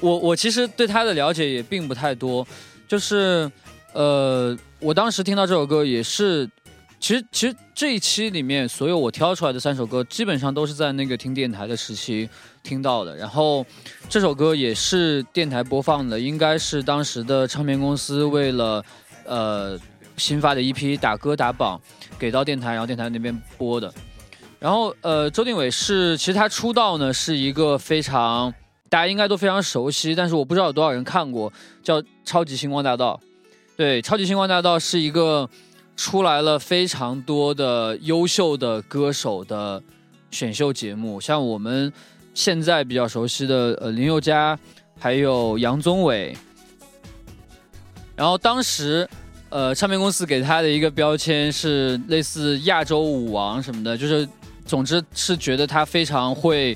[0.00, 2.44] 我，我其实对他的了解也并不太多，
[2.88, 3.48] 就是
[3.92, 6.50] 呃，我当时听到这首歌也是，
[6.98, 12.28] 其实其实这一期里面所有我挑出来的三首歌，基本上都是在那个听电台的时期
[12.62, 13.64] 听到的，然后
[14.06, 18.84] 这首歌也是电台播放的，应该是当时的唱片公司为了
[19.24, 19.80] 呃
[20.18, 21.80] 新发的一批打歌打榜
[22.18, 23.90] 给到电台，然后电台那边播的。
[24.58, 28.52] 然后呃，周定伟是其实他出道呢是一个非常
[28.90, 31.50] 大家应该都非常熟悉，但是我不知道有多少人看过，
[31.82, 33.18] 叫《超级星光大道》。
[33.74, 35.48] 对，《超级星光大道》是一个
[36.00, 39.82] 出来了非常多的优秀的歌手的
[40.30, 41.92] 选秀节目，像我们
[42.32, 44.58] 现在比较熟悉的呃林宥嘉，
[44.98, 46.34] 还有杨宗纬。
[48.16, 49.06] 然后当时
[49.50, 54.26] 呃，唱片公司给他的一个标签是类似亚洲舞王什么的，就是
[54.64, 56.74] 总之是觉得他非常会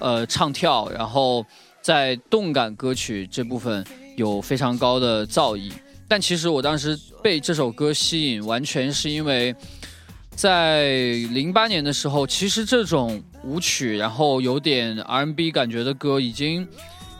[0.00, 1.46] 呃唱跳，然后
[1.80, 5.70] 在动感歌曲这部分有非常高的造诣。
[6.14, 9.52] 但其实我当时被这首歌吸引，完全是因为
[10.30, 10.86] 在
[11.32, 16.68] 零八年的时候，其实这种舞曲，然后有点 R&B 感觉的歌已经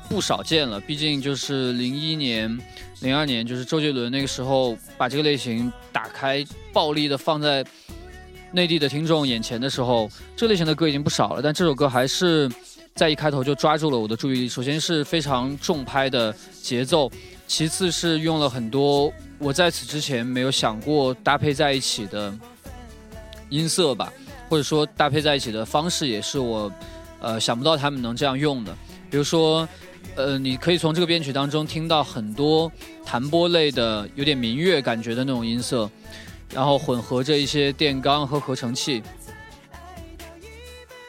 [0.08, 0.78] 不少见了。
[0.78, 2.56] 毕竟就是零一年、
[3.00, 7.64] 零二年，就是周杰伦那个时候把这个类型打开，暴力的放在
[8.52, 11.42] 内地的听众眼前的时候，这类型的歌已经不少了。
[11.42, 12.48] 但这首歌还是
[12.94, 14.48] 在一开头就抓住了我的注意力。
[14.48, 16.32] 首先是非常重拍的
[16.62, 17.10] 节奏，
[17.46, 22.36] 其次是用了很多我在此之前没有想过搭配在一起的
[23.48, 24.12] 音色吧，
[24.48, 26.72] 或者说搭配在一起的方式也是我
[27.20, 28.74] 呃想不到他们能这样用的。
[29.10, 29.68] 比如说，
[30.16, 32.70] 呃，你可以从这个编曲当中听到很多
[33.04, 35.88] 弹拨类的有点民乐感觉的那种音色，
[36.52, 39.02] 然后混合着一些电钢和合成器。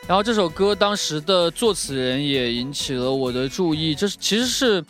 [0.08, 4.86] 然后这首歌当时的作词人也引起了我的注意，这是其实是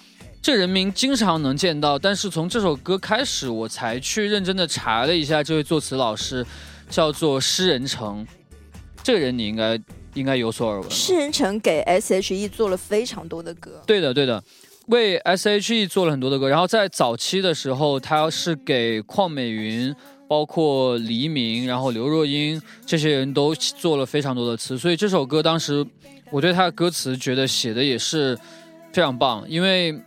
[0.45, 6.45] 这人名经常能见到，但是从这首歌开始，我才去认真的查了一下这位作词老师，
[6.87, 8.23] 叫做施仁成。
[9.01, 9.79] 这个人你应该
[10.13, 10.93] 应该有所耳闻吧。
[10.93, 14.43] 施仁成给 S.H.E 做了非常多的歌，对的，对的，
[14.85, 16.47] 为 S.H.E 做了很多的歌。
[16.47, 19.95] 然后在早期的时候，他是给邝美云、
[20.27, 24.77] 包括黎明，然后刘若英这些人都做了非常多的词。
[24.77, 25.83] 所以这首歌当时
[26.29, 28.37] 我对他的歌词觉得写的也是
[28.93, 29.99] 非常棒，因为。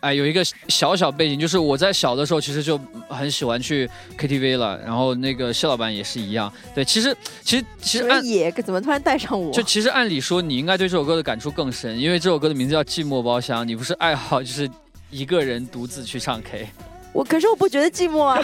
[0.00, 2.78] 哎，有一个小小背景，就是我在小的时候其实就
[3.08, 3.88] 很喜欢去
[4.18, 6.52] KTV 了，然后那个谢老板也是一样。
[6.74, 9.50] 对，其实其实其实按也怎么突然带上我？
[9.52, 14.70] 就其实按理说，你应该对这首歌的感触更深，因为这首歌的名字叫《寂寞包厢》，你不是爱好就是
[15.10, 16.68] 一个人独自去唱 K。
[17.12, 18.38] 我可是我不觉得寂寞啊。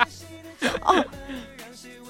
[0.84, 1.04] 哦，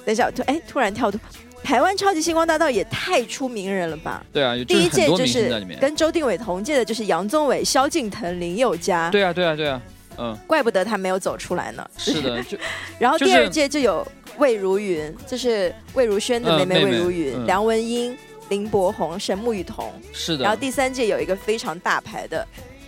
[0.05, 1.19] 等一下，突哎突然跳脱，
[1.63, 4.23] 台湾超级星光大道也太出名人了吧？
[4.33, 5.49] 对啊，有第一届就就是。
[5.79, 9.81] 跟周定伟同届的，就是杨宗纬、萧敬腾、林宥嘉，对啊，对啊，对啊，
[10.17, 11.87] 嗯，怪不得他没有走出来呢。
[11.97, 12.57] 是的， 就
[12.99, 14.05] 然后第二届就有
[14.37, 18.17] 魏如云，就是魏如萱的妹妹魏如云，嗯梁文音、
[18.49, 19.93] 林柏宏、沈木雨桐。
[20.11, 20.43] 是的。
[20.43, 22.45] 然后第三届有一个非常大牌的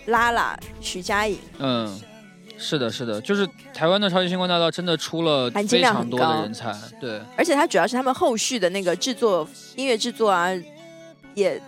[0.07, 2.01] 拉拉徐佳莹，嗯，
[2.57, 10.49] 是的，是的，就是台湾的超级星光大道真的出了非常多的人才，对，而且它主要是他们后续的那个制作音乐制作啊，
[11.33, 11.61] 也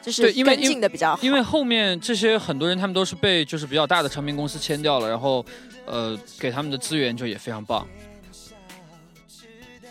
[0.00, 1.22] 就是因为跟进的比较好。
[1.22, 5.44] 因为后面这些很多人他们都是被就是比较大的唱片公司签掉了，然后
[5.84, 7.86] 呃给他们的资源就也非常棒。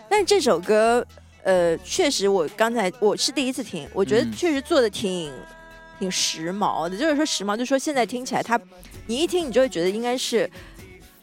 [0.09, 1.05] 但是这首歌，
[1.43, 5.31] 呃，确实我刚才我是第一次听，我觉得嗯确实做的挺、
[5.99, 6.97] 挺时髦的。
[6.97, 8.59] 就是说时髦，就是说现在听起来它，
[9.09, 10.49] 你一听你就会觉得应该是。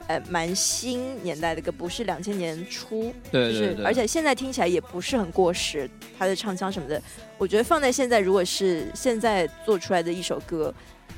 [0.09, 7.03] 呃，蛮新年代的歌，不是两千年初，就是对对对，而且现在听起来也不是很过时，他的唱腔什么的，
[7.37, 10.72] 我觉得放在现在，如果是现在做出来的一首歌，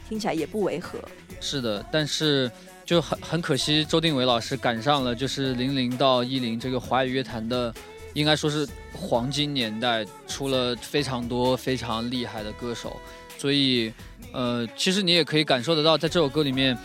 [0.08, 0.98] 听起来也不违和。
[1.38, 2.50] 是的，但是
[2.82, 7.70] 就很很可惜，周定伟老师赶上了就是零零到一零这个华语乐坛的，
[8.14, 12.96] 应该说是黄金年代，出了非常多非常厉害的歌手，
[13.36, 13.92] 所以
[14.32, 16.76] 呃，其实你也可以感受得到，在这首歌里面。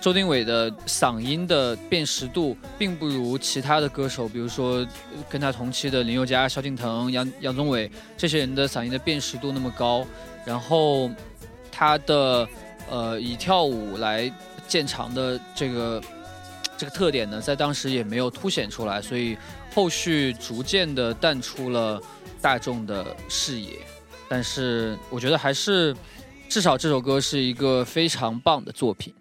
[0.00, 4.82] 周定伟的嗓音的辨识度并不如其他的歌手，比如说
[5.28, 10.06] 跟他同期的林宥嘉、萧敬腾、杨杨宗纬这些人的嗓音的辨识度那么高，
[10.42, 11.10] 然后
[11.70, 12.48] 他的
[12.88, 14.32] 呃以跳舞来
[14.66, 16.02] 见长的这个
[16.78, 19.36] 这个特点呢，在当时也没有凸显出来，所以
[19.74, 22.00] 后续逐渐的淡出了
[22.40, 23.72] 大众的视野。
[24.30, 25.94] 但是我觉得还是
[26.50, 29.14] 至少这首歌是一个非常棒的作品。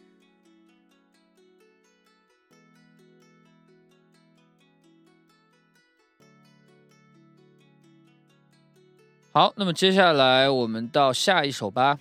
[9.32, 12.00] 好，那么接下来我们到下一首吧。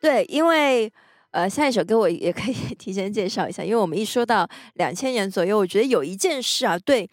[0.00, 0.92] 对，因为
[1.30, 7.08] 呃，下一首歌我也可以提前介绍一下，因为我们一说到两千年左右，我觉得有一件事啊，对，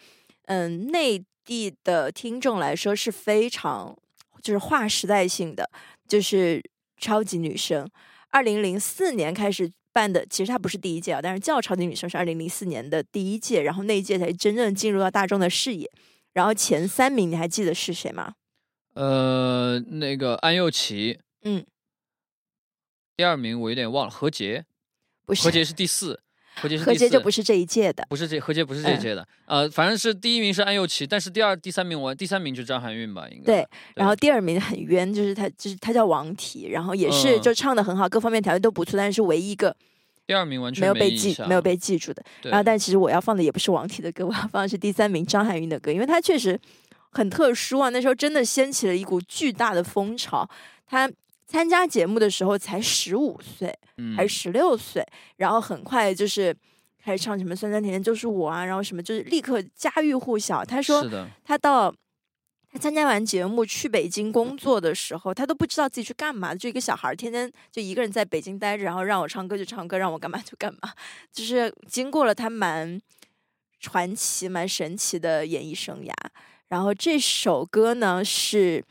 [0.46, 3.96] 嗯，内地的听众来说是非常
[4.42, 5.70] 就是划时代性的，
[6.08, 6.62] 就是
[7.02, 7.90] 超级女声，
[8.30, 9.74] 二零零四年开始。
[9.94, 15.92] 办的其实它不是第一届啊，但是叫超级女生是二零零四年的第一届，然后那一届才真正进入到大众的视野。
[16.32, 18.36] 然后前三名你还记得是谁吗？
[18.94, 21.66] 呃，那个安又琪，嗯，
[23.18, 24.64] 第二名我有点忘了，何洁，
[25.26, 26.22] 不是，何洁是第四，
[26.62, 28.06] 何洁是何洁就不是这一届的。
[28.10, 39.76] 不是这何洁不是这届的，呃，反正是第一名是安又琪，但是第二、第三名我第三名就张含韵吧，应该对，然后第二名很冤，就是他，就是他叫王体，然后也是嗯就唱的很好，各方面条件都不错，但是唯一一个
[40.28, 42.24] 第二名完全没有被记没有被记住的。
[42.44, 46.60] 然后，但其实我要放的也不是王体的歌，我要放的是第三名张含韵的歌，因为她确实
[47.10, 47.90] 很特殊啊。
[47.90, 50.48] 那时候真的掀起了一股巨大的风潮。
[50.88, 51.10] 她
[51.52, 56.56] 参加节目的时候才十五岁嗯还是十六岁，然后很快就是
[57.04, 60.64] 开始唱什么“酸酸甜甜就是我”啊，然后什么就是立刻家喻户晓。
[60.64, 61.04] 他说，
[61.44, 61.94] 他到
[62.72, 70.94] 他参加完节目去北京工作的时候，他都不知道自己去干嘛，就一个小孩儿天天就一个人在北京待着，然后让我唱歌就唱歌，让我干嘛就干嘛，
[71.34, 72.98] 就是经过了他蛮
[73.82, 76.14] 传奇、蛮神奇的演艺生涯。
[76.70, 78.82] 然后这首歌呢是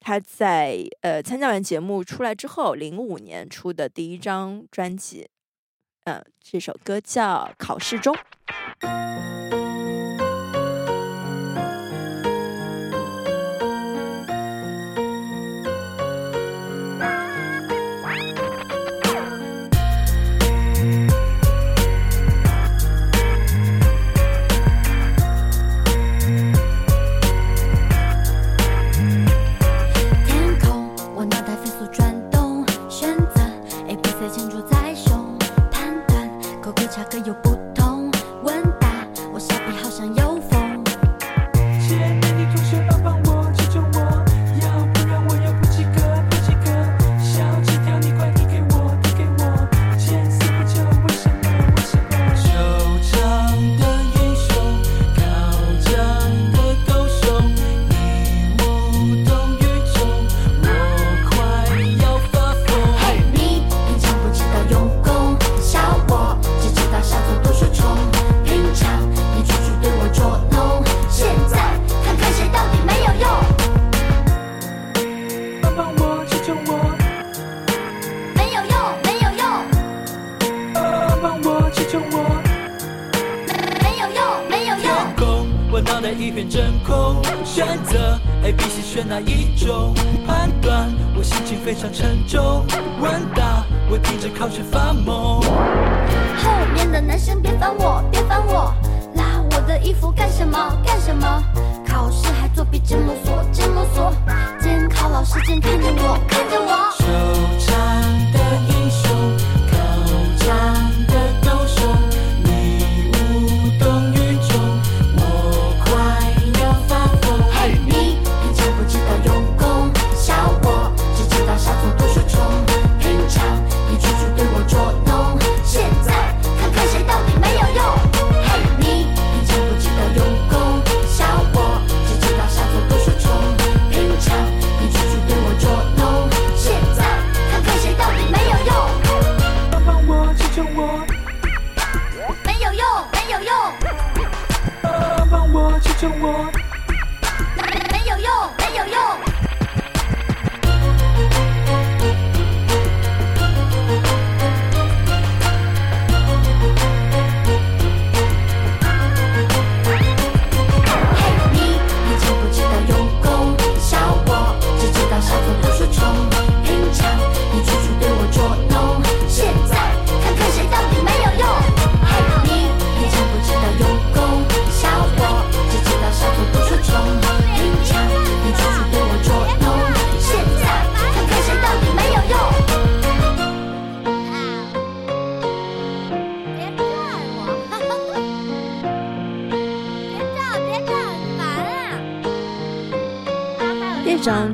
[0.00, 5.28] 他在呃参加完节目出来之后，零五年出的第一张专辑。
[6.04, 8.16] 嗯，这首歌叫《考试中》。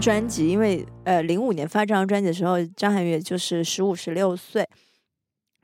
[0.05, 4.68] 专辑，因为呃，零五年发这张专辑的时候，张含韵就是十五、十六岁。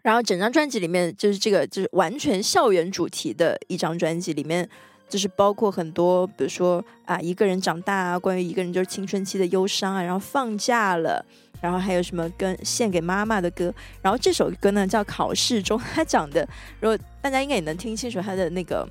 [0.03, 4.67] 然后整张专辑里面就是这个就是完全校园主题的一张专辑，里面
[5.11, 11.23] 就是包括很多，比如说啊一个人长大啊，关于一个人就是青春期的忧伤啊，然后放假了，
[11.61, 13.71] 然后还有什么跟献给妈妈的歌。
[14.01, 16.49] 然后这首歌呢叫《考试中》，它讲的，
[16.81, 18.89] 如果大家应该也能听清楚它的那个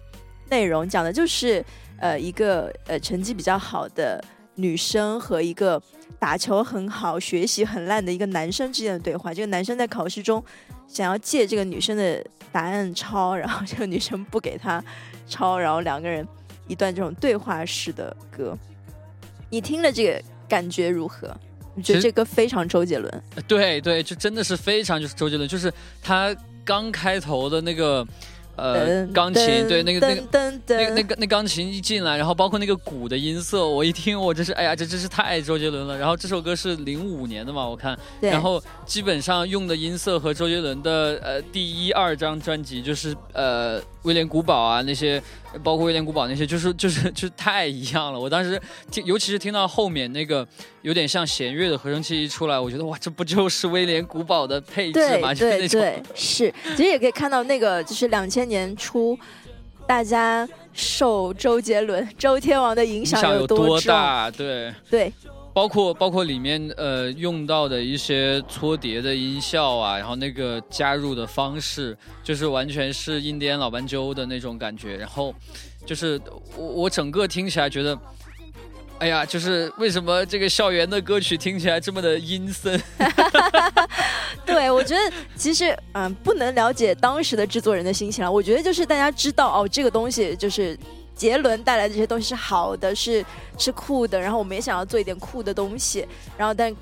[0.52, 1.66] 内容，讲的就是
[1.98, 4.24] 呃一个呃成绩比较好的
[4.60, 5.82] 女生和一个
[6.20, 9.34] 打球很好、学习很烂的一个男生之间的对话。
[9.34, 10.44] 这个男生在考试中
[10.88, 14.84] 想要借这个女生的答案抄，然后这个女生不给他
[15.28, 16.28] 抄，然后两个人
[16.68, 18.58] 一段这种对话式的歌。
[19.50, 21.36] 你听了这个感觉如何？
[21.76, 23.24] 你觉得这歌非常周杰伦？
[23.48, 26.36] 对对，就真的是非常就是周杰伦，就是他
[26.66, 28.06] 刚开头的那个
[28.60, 35.98] 呃钢琴，对那个那个噔噔噔那那个那钢琴一进来，然后包括那个鼓的音色，我一听我真是哎呀，这真是太周杰伦了。
[35.98, 45.22] 然后这首歌是零五年的嘛，我看，然后基本上用的音色和周杰伦的呃第一二张专辑就是呃威廉古堡啊那些，
[45.64, 48.20] 包括威廉古堡那些，就是 就是就是太一样了。
[48.20, 50.48] 我当时听，尤其是听到后面那个
[50.82, 55.34] 有点像弦乐的合成器一出来，我觉得哇，这不就是威廉古堡的配置吗？
[55.34, 59.18] 就是那种对对，是，其实也可以看到那个，就是两千年初，
[59.88, 63.80] 大家受周杰伦、周天王的影响有多？
[63.82, 64.74] 大，对。
[64.90, 65.12] 对，
[65.60, 74.96] 包括包括里面呃用到的一些搓碟的音效啊，然后那个加入的方式，就是完全是印第安老斑鸠的那种感觉。
[74.96, 75.36] 然后
[75.86, 76.18] 就是
[76.56, 78.00] 我我整个听起来觉得，
[79.00, 82.82] 哎呀，就是为什么这个校园的歌曲听起来这么的阴森？
[84.48, 88.32] 对，我觉得其实嗯，不能了解当时的制作人的心情了。
[88.32, 90.80] 我觉得就是大家知道哦，这个东西就是
[91.20, 93.24] 杰伦带来的这些东西是好的，是
[93.58, 96.08] 是酷的，然后我们也想要做一点酷的东西，
[96.38, 96.76] 然后但。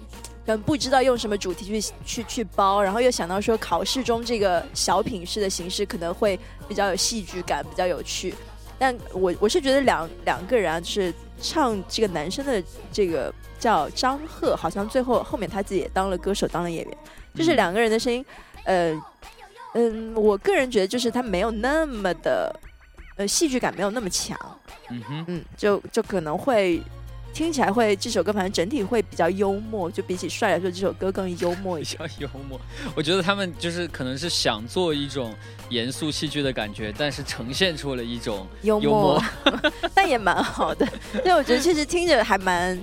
[0.45, 8.33] 可能不知道用什么主题去去去包，然后又想到说考试中这个小品式的形式可能会比较有戏剧感，比较有趣。
[8.79, 12.63] 但我我是觉得两两个人啊，就是唱这个男生的
[12.93, 13.29] 这个
[13.59, 16.97] 叫张赫，好像最后后面他自己也当了歌手，当了演员，
[17.35, 18.25] 就是两个人的声音，
[18.63, 18.93] 呃
[19.73, 22.57] 嗯，我个人觉得就是他没有那么的
[23.18, 24.38] 呃戏剧感没有那么强，
[24.89, 26.82] 嗯哼，嗯，就就可能会
[27.34, 31.97] 听起来会这首歌反正整体会比较幽默，就比起帅来说，这首歌更幽默一比些。
[31.97, 32.59] 较幽默。
[32.95, 35.34] 我觉得他们就是可能是想做一种
[35.70, 39.24] 严肃戏剧的感觉，但是呈现出了一种幽幽默
[39.93, 40.88] 但也蛮好的。
[41.24, 42.80] 对，我觉得确实听着还蛮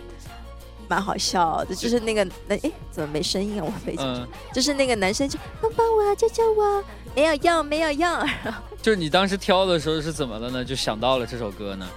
[0.89, 3.65] 蛮好笑的，就是那个那哎怎么没声音啊？
[3.65, 4.29] 我没讲，嗯。
[4.53, 8.09] 就是那个男生就帮帮我，救救我，没有用，没有用。
[8.85, 10.63] 就是你当时挑的时候是怎么了呢？
[10.63, 11.89] 就想到了这首歌呢？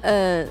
[0.00, 0.44] 呃，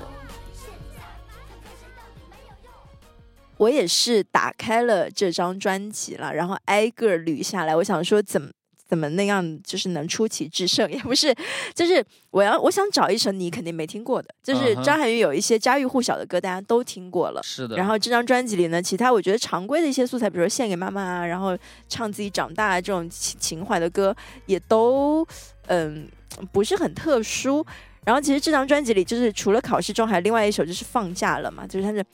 [3.58, 7.76] 我也是打开了这张专辑了，然后挨个捋下来。
[7.76, 8.48] 我想说怎么
[8.88, 11.34] 怎么那样，就是能出奇制胜，也不是，
[11.76, 17.42] 就是我要我想找一首你肯定没听过的，就是张涵予有一些家喻户晓的歌，大家都听过了。
[17.42, 17.76] 是的。
[17.76, 21.54] 然后这张专辑里呢，其他我觉得常规的一些素材，比如说献给妈妈啊，然后
[21.86, 24.16] 唱自己长大啊这种情情怀的歌，
[24.46, 25.26] 也都
[25.66, 26.08] 嗯
[26.52, 27.64] 不是很特殊。
[28.04, 32.04] 然后其实这张专辑里，就是除了考试中，还有另外一首就是放假了嘛，就是它是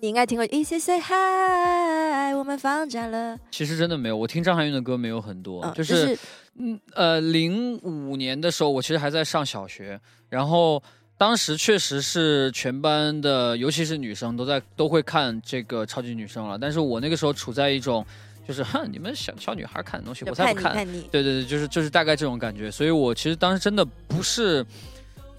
[0.00, 6.18] 你应该听过一起 say hi，我们放假了，其实真的没有，我听张含韵的歌没有很多，就是
[6.58, 9.98] 嗯呃零五年的时候，我其实还在上小学，
[10.28, 10.82] 然后
[11.16, 18.04] 当时确实是全班的，尤其是女生都在都会看这个超级女生了，但是我那个时候处在一种
[18.46, 20.74] 就是 哼你们小小女孩看的东西，我才不看，
[21.10, 24.64] 对对对，就是就是大概这种感觉，所以我其实当时真的不是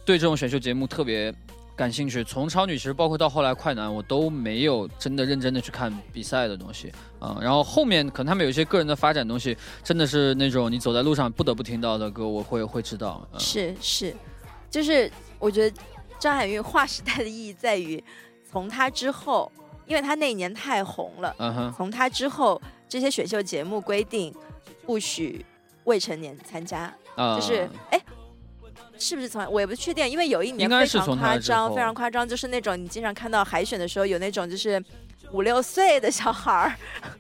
[0.06, 1.34] 对这种选秀节目特别
[1.76, 2.24] 感兴趣。
[2.24, 13.28] 从超女其实包括到后来快男，我都没有真的认真的去看比赛的东西嗯、然后后面可能他们有一些个人的发展东西，真的是那种你走在路上不得不听到的歌，我会会知道。
[13.34, 14.16] 嗯、是是，
[14.70, 15.78] 就是我觉得
[16.20, 18.04] 张含韵划时代的意义在于，
[18.52, 19.52] 从她之后，
[19.88, 24.34] 因为她那一年太红了，嗯哼，从她之后，这些选秀节目规定
[24.86, 25.46] 不许
[25.86, 28.02] 未成年参加，啊、就是哎。
[29.00, 34.84] 是不是从我也不确定，因为有一年非常夸张，非常夸张，就是那种你经常看到海选的时候有那种就是
[35.32, 36.76] 五六岁的小孩儿，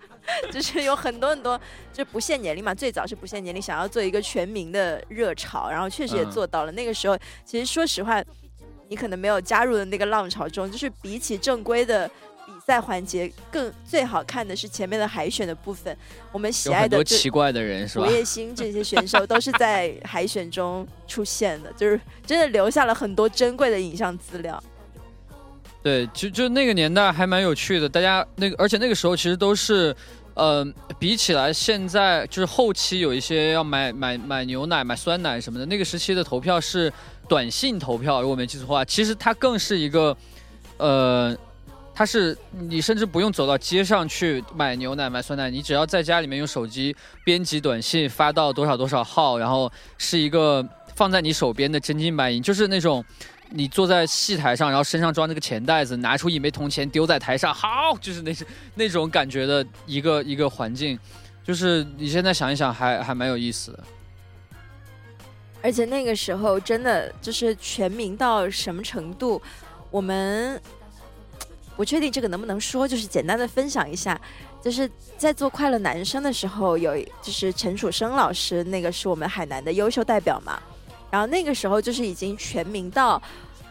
[0.51, 1.59] 就是有很多很多
[1.93, 6.71] 就不限年龄嘛，最早是不限年龄，想要做一个全民的热潮，然后确实也嗯做到了。
[6.71, 7.15] 那个时候，
[7.45, 8.23] 其实说实话，
[8.89, 12.13] 你可能没有加入的那个浪潮中，就是比起正规的比
[12.67, 15.97] 赛环节，更最好看的是前面的海选的部分。
[16.33, 18.05] 我们喜爱的就奇怪的人是吧？
[18.05, 24.61] 吴叶星这些选手都是在海选中出现的，就是真的留下了很多珍贵的影像资料。
[25.81, 29.95] 对，就就那个年代还蛮有趣的，大家那个，而且那个时候其实都是，
[30.33, 30.67] 呃，
[30.99, 36.91] 比起来现在就是后期有一些要买买买牛奶、买酸奶什么的，那个时期的投票是
[37.29, 40.17] 短信投票，如果没记错的话，其实它更是一个，
[40.75, 41.33] 呃，
[41.97, 46.95] 它是你甚至不用走到街上去买牛奶、买酸奶，你只要在家里面用手机
[47.25, 53.03] 编辑短信发到多少多少号，然后是一个放在你手边的真金白银，就是那种。
[53.49, 58.35] 你坐在戏台上，然后身上装着个钱袋子，拿出一枚铜钱丢在台上，好，就是那
[58.75, 60.99] 那种感觉的一个一个环境，
[61.45, 63.79] 就是你现在想一想还还蛮有意思的。
[65.61, 69.41] 而且那个时候真的就是全民到什么程度，
[69.89, 70.61] 我们
[71.77, 74.19] 不确定这个能不能说，就是简单的分享一下，
[74.61, 80.59] 就是在做快乐男生的时候，有就是陈楚生老师，那个是我们海南的优秀代表嘛，
[81.09, 83.21] 然后那个时候就是已经全民到，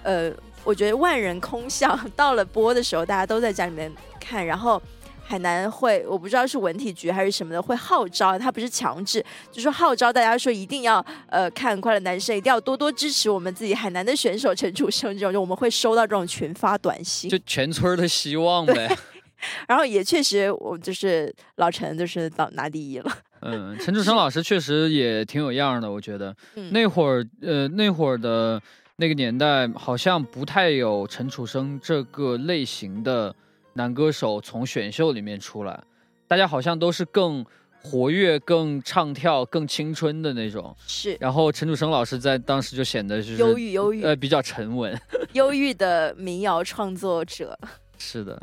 [0.02, 0.32] 呃，
[0.64, 4.80] 我觉得万人空巷， 到了播的时候，大家都在家里面看，然后。
[5.28, 17.28] 海南会，我不知道是文体局还是什么的，会号召，他不是强制，就说号召大家说一定要呃看《快乐男生》，一定要多多支持我们自己海南的选手陈楚生这种，就我们会收到这种群发短信。
[17.28, 18.88] 就全村的希望呗。
[19.68, 23.18] 然后也确实，我就是老陈就是到拿第一了。
[23.40, 28.60] 嗯，陈楚生老师确实也挺有样的，我觉得嗯，那会儿呃那会儿的
[28.96, 33.34] 那个年代，好像不太有陈楚生这个类型的
[33.76, 35.78] 男歌手从选秀里面出来，
[36.26, 37.44] 大家好像都是更
[37.82, 40.74] 活跃、更唱跳、更青春的那种。
[40.86, 44.98] 是然后陈楚生老师在当时就显得就是忧郁忧郁呃比较沉稳。
[45.34, 47.56] 忧郁的民谣创作者。
[47.98, 48.42] 是的，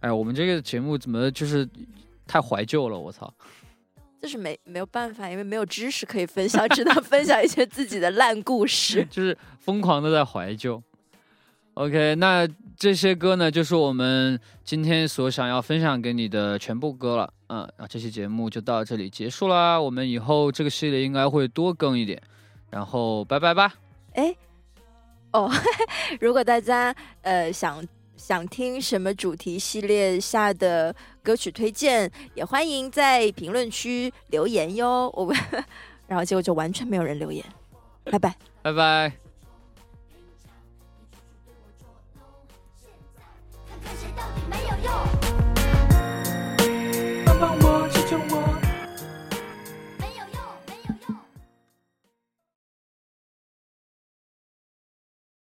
[0.00, 1.66] 哎，我们这个节目怎么就是
[2.26, 2.98] 太怀旧了？
[2.98, 3.32] 我操！
[4.20, 9.02] 就是没没有办法，因为没有知识可以分享，只能分享一些自己的烂故事。
[9.10, 10.82] 就是疯狂的在怀旧。
[11.74, 12.46] OK，那
[12.78, 17.32] 这些歌呢，就是我们今天所想要分享给你的全部歌了。
[17.48, 19.80] 嗯，那这期节目就到这里结束啦。
[19.80, 22.22] 我们以后这个系列应该会多更一点，
[22.70, 23.74] 然后拜拜吧。
[24.12, 24.32] 哎，
[25.32, 25.50] 哦，
[26.20, 27.84] 如果大家呃想
[28.16, 35.10] 想听什么主题系列下的歌曲推荐，也欢迎在评论区留言哟。
[35.16, 35.36] 我们，
[36.06, 37.44] 然后结果就完全没有人留言，
[38.04, 38.36] 拜拜。
[38.62, 39.27] 拜拜。
[43.88, 45.17] 看谁到底没有用。